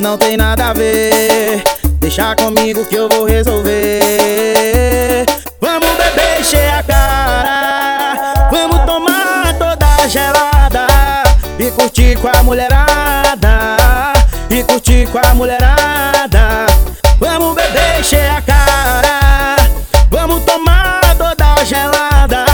não 0.00 0.18
tem 0.18 0.36
nada 0.36 0.70
a 0.70 0.72
ver. 0.72 1.62
Deixa 2.04 2.36
comigo 2.36 2.84
que 2.84 2.96
eu 2.96 3.08
vou 3.08 3.24
resolver. 3.24 5.24
Vamos 5.58 5.90
beber, 5.92 6.38
encher 6.38 6.74
a 6.74 6.82
cara. 6.82 8.50
Vamos 8.50 8.84
tomar 8.84 9.54
toda 9.58 10.06
gelada. 10.06 10.86
E 11.58 11.70
curtir 11.70 12.18
com 12.18 12.28
a 12.28 12.42
mulherada. 12.42 14.12
E 14.50 14.62
curtir 14.64 15.08
com 15.08 15.18
a 15.18 15.34
mulherada. 15.34 16.66
Vamos 17.18 17.54
beber, 17.54 18.00
encher 18.00 18.30
a 18.30 18.42
cara. 18.42 19.56
Vamos 20.10 20.44
tomar 20.44 21.00
toda 21.16 21.64
gelada. 21.64 22.44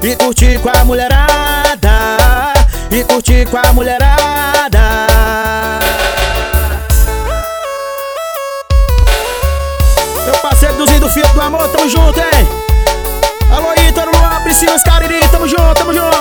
E 0.00 0.14
curtir 0.14 0.60
com 0.60 0.68
a 0.68 0.84
mulherada. 0.84 1.90
E 2.92 3.02
curtir 3.02 3.50
com 3.50 3.56
a 3.56 3.72
mulherada. 3.72 5.15
Do 11.36 11.42
Amor, 11.42 11.68
tamo 11.68 11.86
junto, 11.86 12.18
hein? 12.18 12.48
Alô, 13.54 13.74
Ítalo, 13.86 14.10
Luan, 14.10 14.42
Priscila, 14.42 14.78
Scariri, 14.78 15.20
tamo 15.30 15.46
junto, 15.46 15.74
tamo 15.74 15.92
junto. 15.92 16.16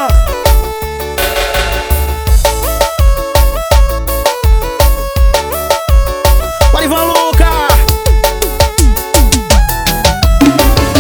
Bora, 6.72 6.84
Ivan 6.84 7.04
Luca. 7.06 7.50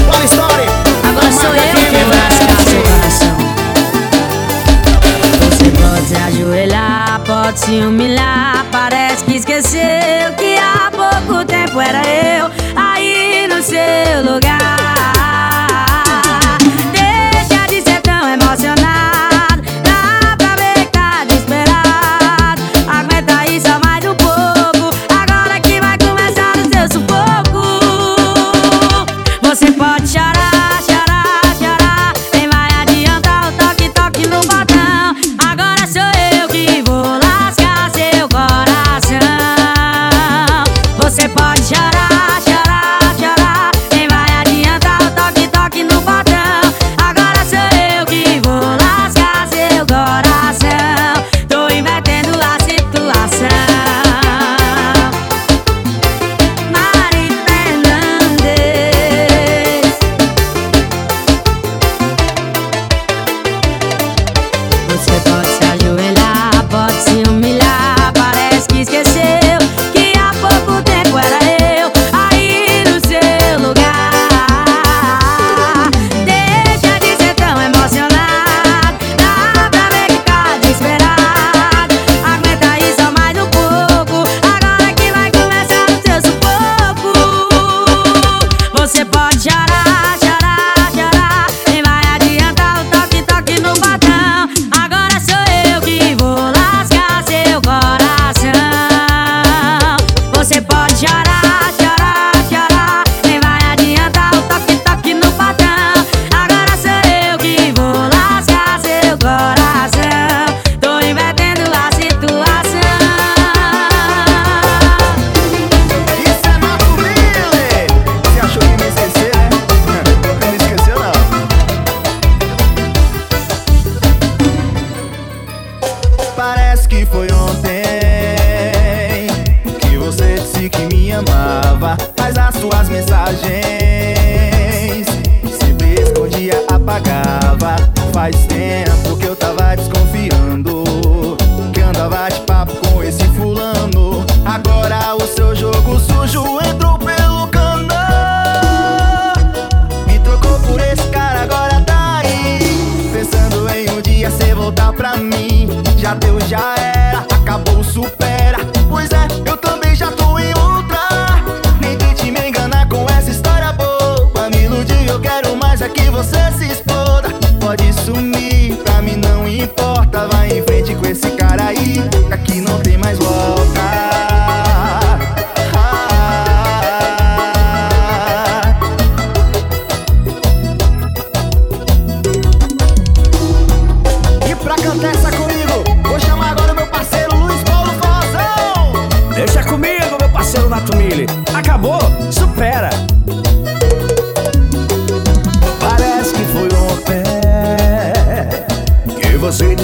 Bora, 0.07 0.26
Story. 0.26 0.66
Agora 1.09 1.32
sou 1.34 1.53
eu 1.53 1.76
que 1.76 2.03
vou 2.05 2.16
lascar 2.16 2.61
seu 2.70 2.82
coração. 2.84 3.36
Você 5.41 5.70
pode 5.72 6.07
se 6.07 6.16
ajoelhar, 6.16 7.20
pode 7.26 7.59
se 7.59 7.72
humilhar. 7.82 8.44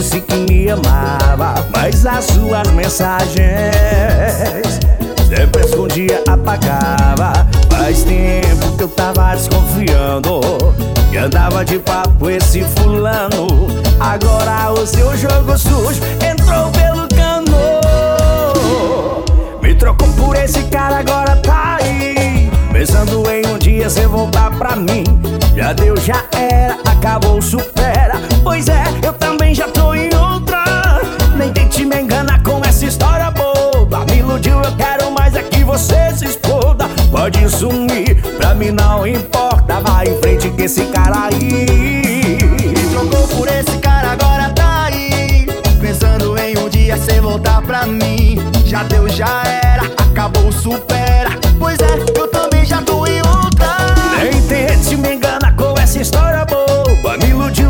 Disse 0.01 0.19
que 0.21 0.33
me 0.33 0.67
amava, 0.67 1.63
mas 1.75 2.07
as 2.07 2.25
suas 2.25 2.67
mensagens 2.71 3.39
sempre 5.29 5.61
escondia, 5.63 6.23
apagava. 6.27 7.47
Faz 7.69 8.03
tempo 8.03 8.77
que 8.77 8.83
eu 8.83 8.87
tava 8.87 9.35
desconfiando 9.35 10.41
que 11.11 11.17
andava 11.17 11.63
de 11.63 11.77
papo 11.77 12.31
esse 12.31 12.63
fulano. 12.63 13.45
Agora 13.99 14.71
o 14.71 14.87
seu 14.87 15.15
jogo 15.15 15.55
sujo 15.55 16.01
entrou 16.27 16.71
pelo 16.71 17.07
cano. 17.09 17.55
Me 19.61 19.75
trocou 19.75 20.07
por 20.13 20.35
esse 20.35 20.63
cara, 20.63 20.97
agora 20.97 21.35
tá 21.35 21.77
aí. 21.79 22.49
Pensando 22.73 23.29
em 23.29 23.45
um 23.45 23.59
dia 23.59 23.87
você 23.87 24.07
voltar 24.07 24.49
pra 24.57 24.75
mim. 24.75 25.03
Já 25.55 25.73
deu, 25.73 25.95
já 25.97 26.23
era, 26.31 26.79
acabou, 26.89 27.39
supera. 27.39 28.19
Pois 28.43 28.67
é, 28.67 28.83
eu 29.03 29.13
também 29.13 29.40
você 35.81 36.15
se 36.15 36.25
exploda. 36.25 36.87
Pode 37.09 37.49
sumir, 37.49 38.21
pra 38.37 38.53
mim 38.53 38.71
não 38.71 39.05
importa. 39.05 39.79
Vai 39.81 40.07
em 40.07 40.21
frente 40.21 40.49
com 40.49 40.61
esse 40.61 40.85
cara 40.85 41.27
aí. 41.27 42.37
Me 42.61 42.89
trocou 42.91 43.27
por 43.29 43.47
esse 43.47 43.77
cara, 43.79 44.11
agora 44.11 44.49
tá 44.51 44.85
aí. 44.85 45.47
Pensando 45.79 46.37
em 46.37 46.57
um 46.57 46.69
dia 46.69 46.97
cê 46.97 47.19
voltar 47.19 47.61
pra 47.63 47.85
mim. 47.87 48.37
Já 48.65 48.83
deu, 48.83 49.09
já 49.09 49.43
era, 49.43 49.85
acabou, 49.85 50.51
supera. 50.51 51.31
Pois 51.57 51.79
é, 51.79 52.19
eu 52.19 52.27
também 52.27 52.63
já 52.63 52.81
tô 52.81 53.05
em 53.07 53.19
outra. 53.19 53.75
Nem 54.21 54.41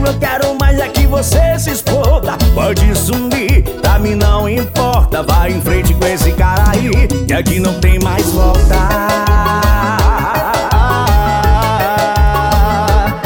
eu 0.05 0.17
quero 0.19 0.55
mais 0.59 0.79
é 0.79 0.87
que 0.87 1.05
você 1.07 1.57
se 1.59 1.71
exploda. 1.71 2.37
Pode 2.53 2.95
sumir, 2.97 3.63
pra 3.81 3.99
mim 3.99 4.15
não 4.15 4.47
importa. 4.47 5.23
Vai 5.23 5.51
em 5.51 5.61
frente 5.61 5.93
com 5.93 6.05
esse 6.05 6.31
cara 6.33 6.63
aí, 6.71 7.07
que 7.27 7.33
aqui 7.33 7.59
não 7.59 7.73
tem 7.79 7.99
mais 7.99 8.29
volta. 8.31 8.75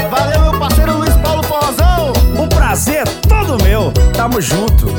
Valeu, 0.10 0.42
meu 0.42 0.60
parceiro 0.60 0.98
Luiz 0.98 1.16
Paulo 1.18 1.44
Fozão. 1.44 2.14
Um 2.38 2.48
prazer 2.48 3.08
todo 3.28 3.64
meu. 3.64 3.92
Tamo 4.14 4.42
junto. 4.42 4.95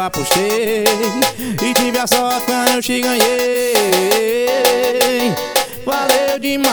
Eu 0.00 0.06
apostei. 0.06 0.84
E 1.62 1.74
tive 1.74 1.98
a 1.98 2.06
sorte 2.06 2.46
quando 2.46 2.76
eu 2.76 2.82
te 2.82 3.00
ganhei. 3.00 3.74
Valeu 5.84 6.38
demais. 6.38 6.70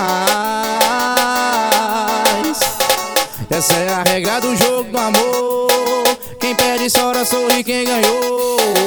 Essa 3.50 3.74
é 3.74 3.90
a 3.90 4.04
regra 4.04 4.40
do 4.40 4.56
jogo 4.56 4.92
do 4.92 4.98
amor. 4.98 6.18
Quem 6.40 6.56
perde 6.56 6.88
chora, 6.90 7.26
sorri 7.26 7.64
quem 7.64 7.86
ganhou 7.86 8.87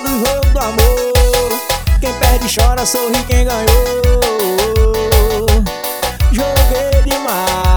do 0.00 0.08
jogo 0.08 0.46
do 0.52 0.58
amor. 0.58 1.60
Quem 2.00 2.12
perde 2.14 2.46
chora, 2.54 2.86
sorri 2.86 3.22
quem 3.26 3.44
ganhou. 3.44 4.18
Joguei 6.32 7.02
demais 7.04 7.67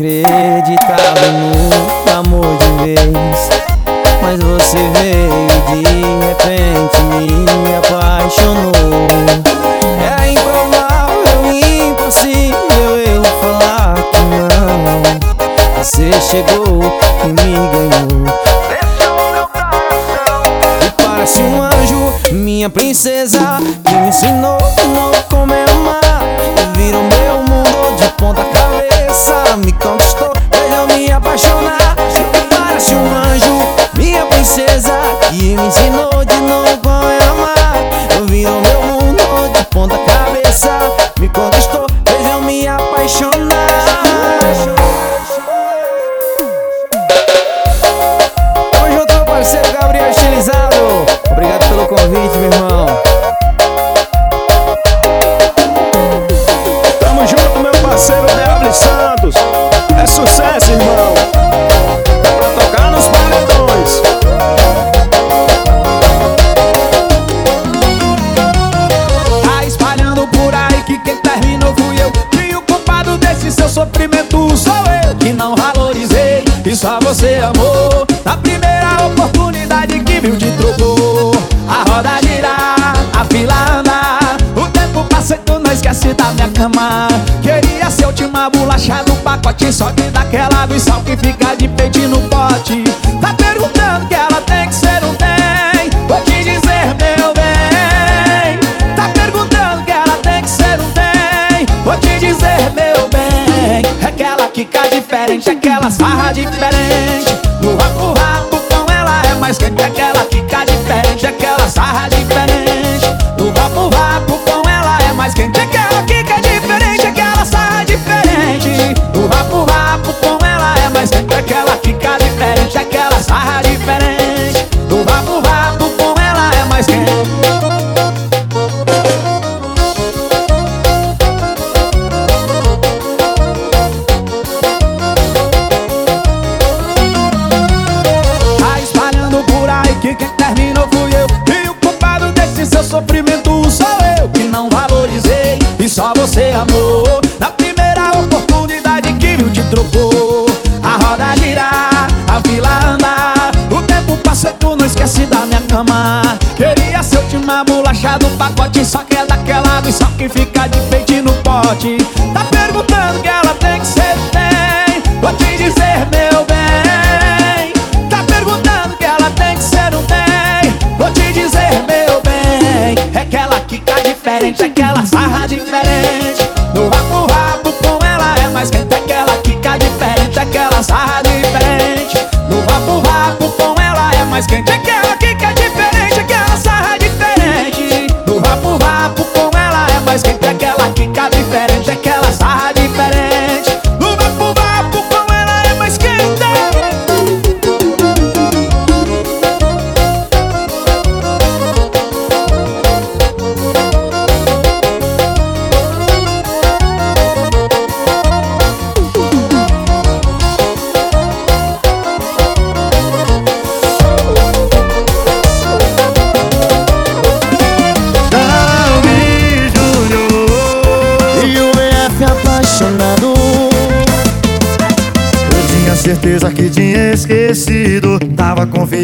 desacreditado 0.00 0.39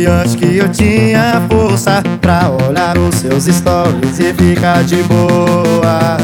Confiante 0.06 0.36
que 0.36 0.58
eu 0.58 0.68
tinha 0.68 1.42
força 1.50 2.00
Pra 2.20 2.48
olhar 2.48 2.96
os 2.96 3.16
seus 3.16 3.46
stories 3.46 4.20
e 4.20 4.32
ficar 4.32 4.84
de 4.84 5.02
boa. 5.02 6.16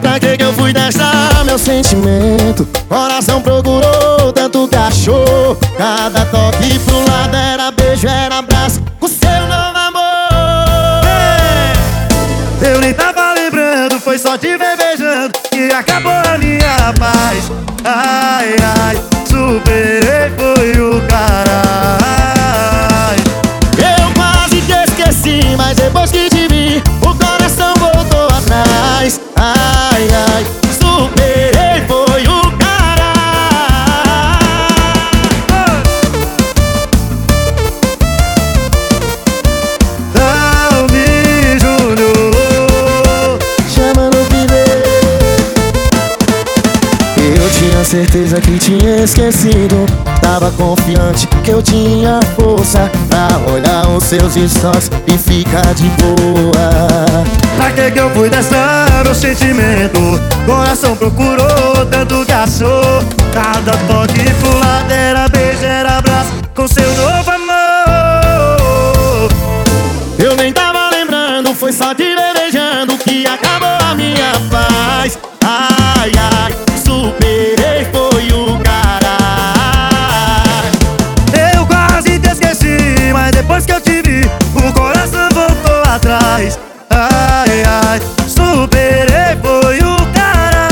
Pra 0.00 0.18
que 0.18 0.36
que 0.36 0.42
eu 0.42 0.52
fui 0.54 0.72
deixar 0.72 1.44
meu 1.44 1.56
sentimento? 1.56 2.66
Coração 2.88 3.40
procurou, 3.40 4.32
tanto 4.32 4.66
que 4.66 4.74
achou. 4.74 5.56
Cada 5.76 6.24
toque 6.26 6.80
pro 6.80 6.98
lado 7.08 7.36
era 7.36 7.70
beijo, 7.70 8.08
era 8.08 8.38
abraço 8.38 8.82
Com 8.98 9.06
seu 9.06 9.40
novo 9.46 9.78
amor. 9.78 11.04
Eu 12.60 12.80
nem 12.80 12.92
tava 12.92 13.34
lembrando, 13.34 14.00
foi 14.00 14.18
só 14.18 14.36
te 14.36 14.56
ver 14.56 14.76
beijando 14.76 15.32
Que 15.48 15.72
acabou 15.72 16.10
a 16.12 16.36
minha 16.38 16.92
paz. 16.98 17.52
Ai, 17.84 18.56
ai, 18.80 19.00
superei, 19.28 20.30
esquecido. 49.02 49.86
Tava 50.20 50.50
confiante 50.52 51.26
que 51.42 51.50
eu 51.50 51.62
tinha 51.62 52.20
força 52.36 52.90
Pra 53.08 53.52
olhar 53.52 53.88
os 53.88 54.04
seus 54.04 54.34
stories 54.34 54.90
e 55.06 55.16
ficar 55.16 55.74
de 55.74 55.88
boa. 56.02 57.24
Pra 57.56 57.72
que 57.72 57.90
que 57.90 57.98
eu 57.98 58.10
fui 58.10 58.28
testar 58.28 59.02
meu 59.04 59.14
sentimento? 59.14 59.98
Coração 60.46 60.96
procurou, 60.96 61.86
tanto 61.90 62.24
que 62.24 62.32
achou. 62.32 63.02
Cada 63.32 63.72
toque 63.86 64.24
pro 64.40 64.58
lado 64.58 64.92
era 64.92 65.28
beijo, 65.28 65.64
era 65.64 65.98
abraço 65.98 66.30
Com 66.54 66.66
seu 66.66 66.88
novo 66.94 67.30
amor. 67.30 67.48
Eu 70.18 70.36
nem 70.36 70.52
tava 70.52 70.90
lembrando, 70.90 71.54
foi 71.54 71.72
só 71.72 71.94
te 71.94 72.04
beijando 72.34 72.98
Que 72.98 73.24
acabou 73.24 73.68
a 73.88 73.94
minha 73.94 74.32
paz 74.50 75.18
atrás. 85.98 86.58
Ai, 86.90 87.62
ai, 87.64 88.00
superei, 88.26 89.36
foi 89.42 89.78
o 89.78 89.96
cara. 90.14 90.68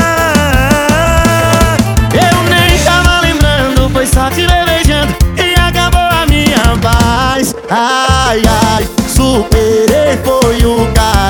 Eu 2.13 2.43
nem 2.49 2.79
tava 2.79 3.19
lembrando, 3.21 3.89
foi 3.91 4.05
só 4.07 4.29
te 4.29 4.47
beijando 4.65 5.13
E 5.37 5.53
acabou 5.59 5.99
a 5.99 6.25
minha 6.25 6.77
paz. 6.81 7.53
Ai, 7.69 8.41
ai, 8.73 8.87
superei, 9.07 10.17
foi 10.23 10.65
o 10.65 10.87
cara 10.93 11.26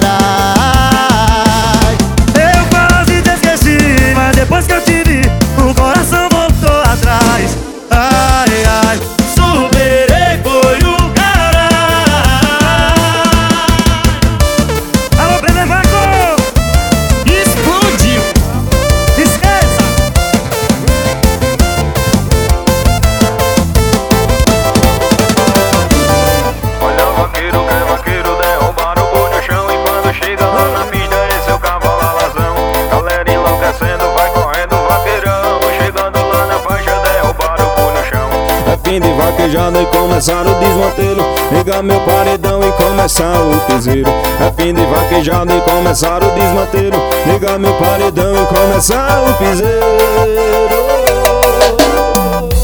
começar 40.07 40.47
o 40.47 40.55
desmantelo. 40.55 41.23
Ligar 41.51 41.83
meu 41.83 41.99
paredão 42.01 42.61
e 42.61 42.71
começar 42.71 43.41
o 43.41 43.59
piseiro. 43.67 44.09
É 44.09 44.61
fim 44.61 44.73
de 44.73 44.85
vaquejada 44.85 45.53
e 45.53 45.61
começar 45.61 46.23
o 46.23 46.31
desmantelo. 46.31 46.97
Ligar 47.31 47.59
meu 47.59 47.73
paredão 47.73 48.33
e 48.41 48.45
começar 48.47 49.21
o 49.23 49.33
piseiro. 49.33 49.85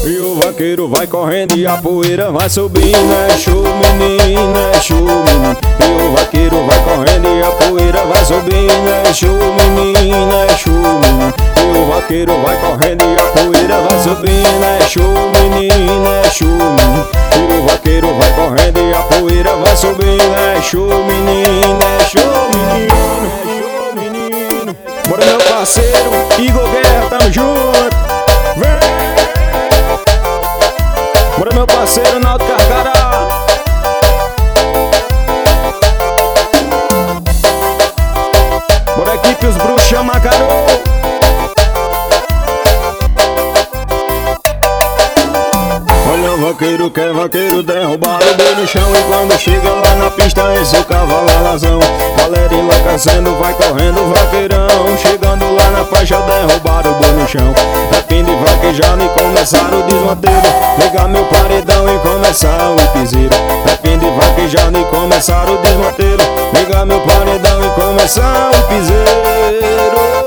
E 0.06 0.18
o 0.18 0.40
vaqueiro 0.40 0.88
vai 0.88 1.06
correndo 1.06 1.54
e 1.56 1.66
a 1.66 1.76
poeira 1.76 2.32
vai 2.32 2.48
subindo. 2.48 3.14
É 3.28 3.36
show 3.36 3.62
menino, 3.62 4.58
é 4.74 4.80
show 4.80 4.96
menino. 4.96 5.56
E 5.80 6.02
o 6.02 6.12
vaqueiro 6.16 6.56
vai 6.66 6.78
correndo 6.82 7.28
e 7.28 7.42
a 7.42 7.50
poeira 7.50 8.04
vai 8.06 8.24
subindo. 8.24 8.88
É 9.06 9.12
show 9.12 9.30
menino, 9.30 10.34
é 10.48 10.56
show 10.56 10.72
menino. 10.72 11.34
E 11.58 11.78
o 11.78 11.92
vaqueiro 11.92 12.32
vai 12.42 12.56
correndo 12.56 13.04
e 13.04 13.16
a 13.20 13.24
poeira 13.32 13.80
vai 13.82 14.02
subindo. 14.02 14.64
É 14.64 14.88
show 14.88 15.04
menino, 15.34 16.08
é 16.24 16.30
show 16.30 16.48
menino 16.48 16.93
o 46.94 47.14
vaqueiro 47.14 47.14
que 47.14 47.20
vaqueiro 47.20 47.62
derrubado 47.62 48.24
bem 48.36 48.54
no 48.54 48.66
chão 48.66 48.88
E 48.94 49.02
quando 49.02 49.38
chega 49.38 49.68
lá 49.68 49.94
na 49.96 50.10
pista 50.12 50.54
esse 50.54 50.76
o 50.76 50.84
cavalo 50.84 51.28
alazão 51.38 51.80
Galera 52.16 52.54
enlouquecendo, 52.54 53.34
vai 53.36 53.52
correndo 53.54 54.14
vaqueirão. 54.14 54.96
Chegando 54.98 55.44
lá 55.54 55.70
na 55.70 55.84
faixa 55.84 56.18
derrubaram 56.20 56.92
o 56.92 56.94
boi 56.94 57.12
no 57.12 57.28
chão. 57.28 57.52
É 57.90 58.02
fim 58.08 58.24
de 58.24 58.34
vaquejando 58.36 59.04
e 59.04 59.08
começaram 59.08 59.80
o 59.80 59.82
desmanteiro 59.82 60.48
Ligar 60.78 61.08
meu 61.08 61.24
paredão 61.24 61.94
e 61.94 61.98
começar 61.98 62.70
o 62.70 62.98
piseiro. 62.98 63.34
É 63.66 63.88
fim 63.88 63.98
de 63.98 64.10
vaquejando 64.10 64.78
e 64.78 64.84
começaram 64.84 65.54
o 65.54 65.58
desmanteiro 65.58 66.22
Ligar 66.54 66.86
meu 66.86 67.00
paredão 67.00 67.60
e 67.64 67.70
começar 67.70 68.50
o 68.50 68.68
piseiro 68.68 70.23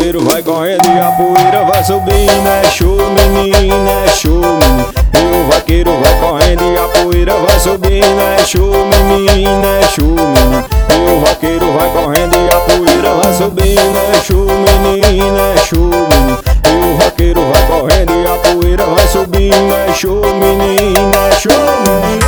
o 0.00 0.02
vaqueiro 0.02 0.24
vai 0.24 0.42
correndo 0.42 0.86
e 0.86 0.98
a 0.98 1.10
poeira 1.12 1.64
vai 1.64 1.84
subindo 1.84 2.48
É 2.48 2.70
show 2.70 2.96
menino, 2.96 3.90
é 4.06 4.08
show 4.08 4.40
menino 4.40 4.88
E 5.12 5.36
o 5.36 5.52
vaqueiro 5.52 5.92
vai 6.00 6.20
correndo 6.20 6.62
e 6.62 6.78
a 6.78 6.88
poeira 6.88 7.36
vai 7.36 7.60
subindo 7.60 8.20
É 8.38 8.44
show 8.46 8.86
menino, 8.86 9.62
é 9.66 9.82
show 9.82 10.06
menino 10.06 10.64
E 10.88 11.10
o 11.10 11.20
vaqueiro 11.20 11.72
vai 11.72 11.90
correndo 11.90 12.34
e 12.34 12.48
a 12.48 12.60
poeira 12.60 13.14
vai 13.14 13.34
subindo 13.34 13.98
É 14.14 14.20
show 14.22 14.46
menino, 14.46 15.38
é 15.38 15.58
show 15.58 15.90
menino 15.90 16.38
E 16.64 16.94
o 16.94 16.96
vaqueiro 16.96 17.42
vai 17.42 17.66
correndo 17.66 18.12
e 18.14 18.26
a 18.26 18.36
poeira 18.38 18.86
vai 18.86 19.06
subindo 19.06 19.74
É 19.86 19.92
show 19.92 20.22
menino, 20.34 21.12
é 21.28 21.32
show 21.32 21.52
menino 21.84 22.26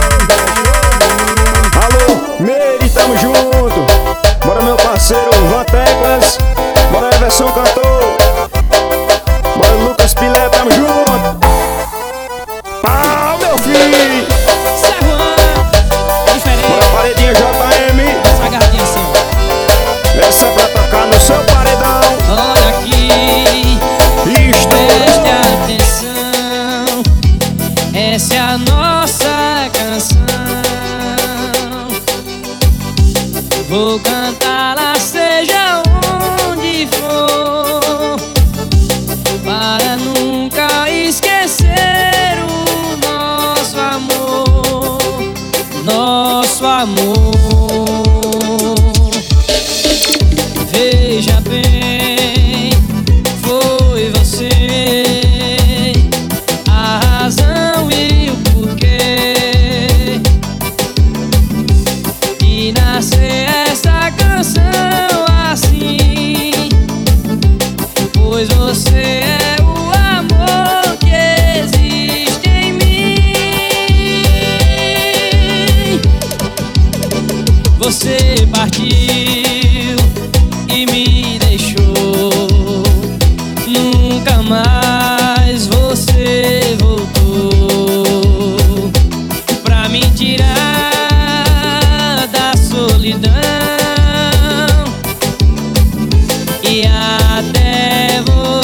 Alô, 1.81 2.21
Meire, 2.39 2.91
tamo 2.91 3.17
junto 3.17 3.52
Everson 7.23 7.53
Cantor 7.53 8.17
Bora 9.55 9.85
Lucas 9.85 10.13
Pilé, 10.17 10.49
tamo 10.51 10.71
junto 10.71 11.02
até 96.81 98.23
você 98.23 98.62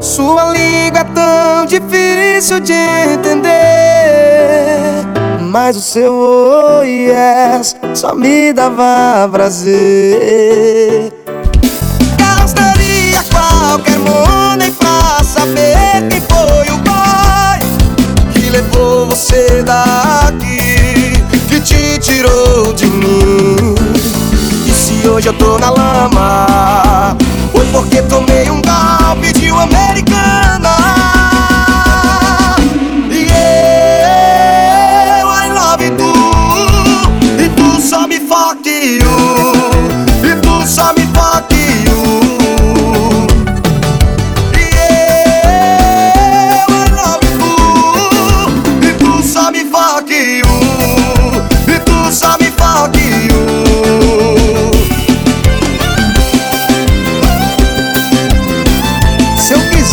Sua 0.00 0.52
língua 0.52 1.00
é 1.00 1.04
tão 1.04 1.66
difícil 1.66 2.60
de 2.60 2.72
entender. 3.12 3.56
Mas 5.40 5.76
o 5.76 5.80
seu 5.80 6.12
oh 6.12 6.82
yes 6.82 7.76
só 7.94 8.14
me 8.14 8.52
dava 8.52 9.28
prazer. 9.30 11.12
Gastaria 12.16 13.22
qualquer 13.30 13.98
money 13.98 14.70
pra 14.72 15.24
saber 15.24 16.08
quem 16.08 16.20
foi 16.20 16.68
o 16.72 16.78
boy 16.78 17.58
que 18.32 18.50
levou 18.50 19.06
você 19.06 19.62
daqui, 19.62 21.22
que 21.48 21.60
te 21.60 21.98
tirou 21.98 22.72
de 22.72 22.86
mim. 22.86 23.74
E 24.66 24.70
se 24.70 25.08
hoje 25.08 25.28
eu 25.28 25.32
tô 25.32 25.58
na 25.58 25.70
lama? 25.70 26.85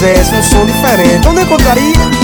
fizesse 0.04 0.36
é 0.36 0.38
um 0.38 0.44
som 0.44 0.66
diferente, 0.66 1.28
onde 1.30 1.40
é 1.40 1.44
encontraria 1.44 2.23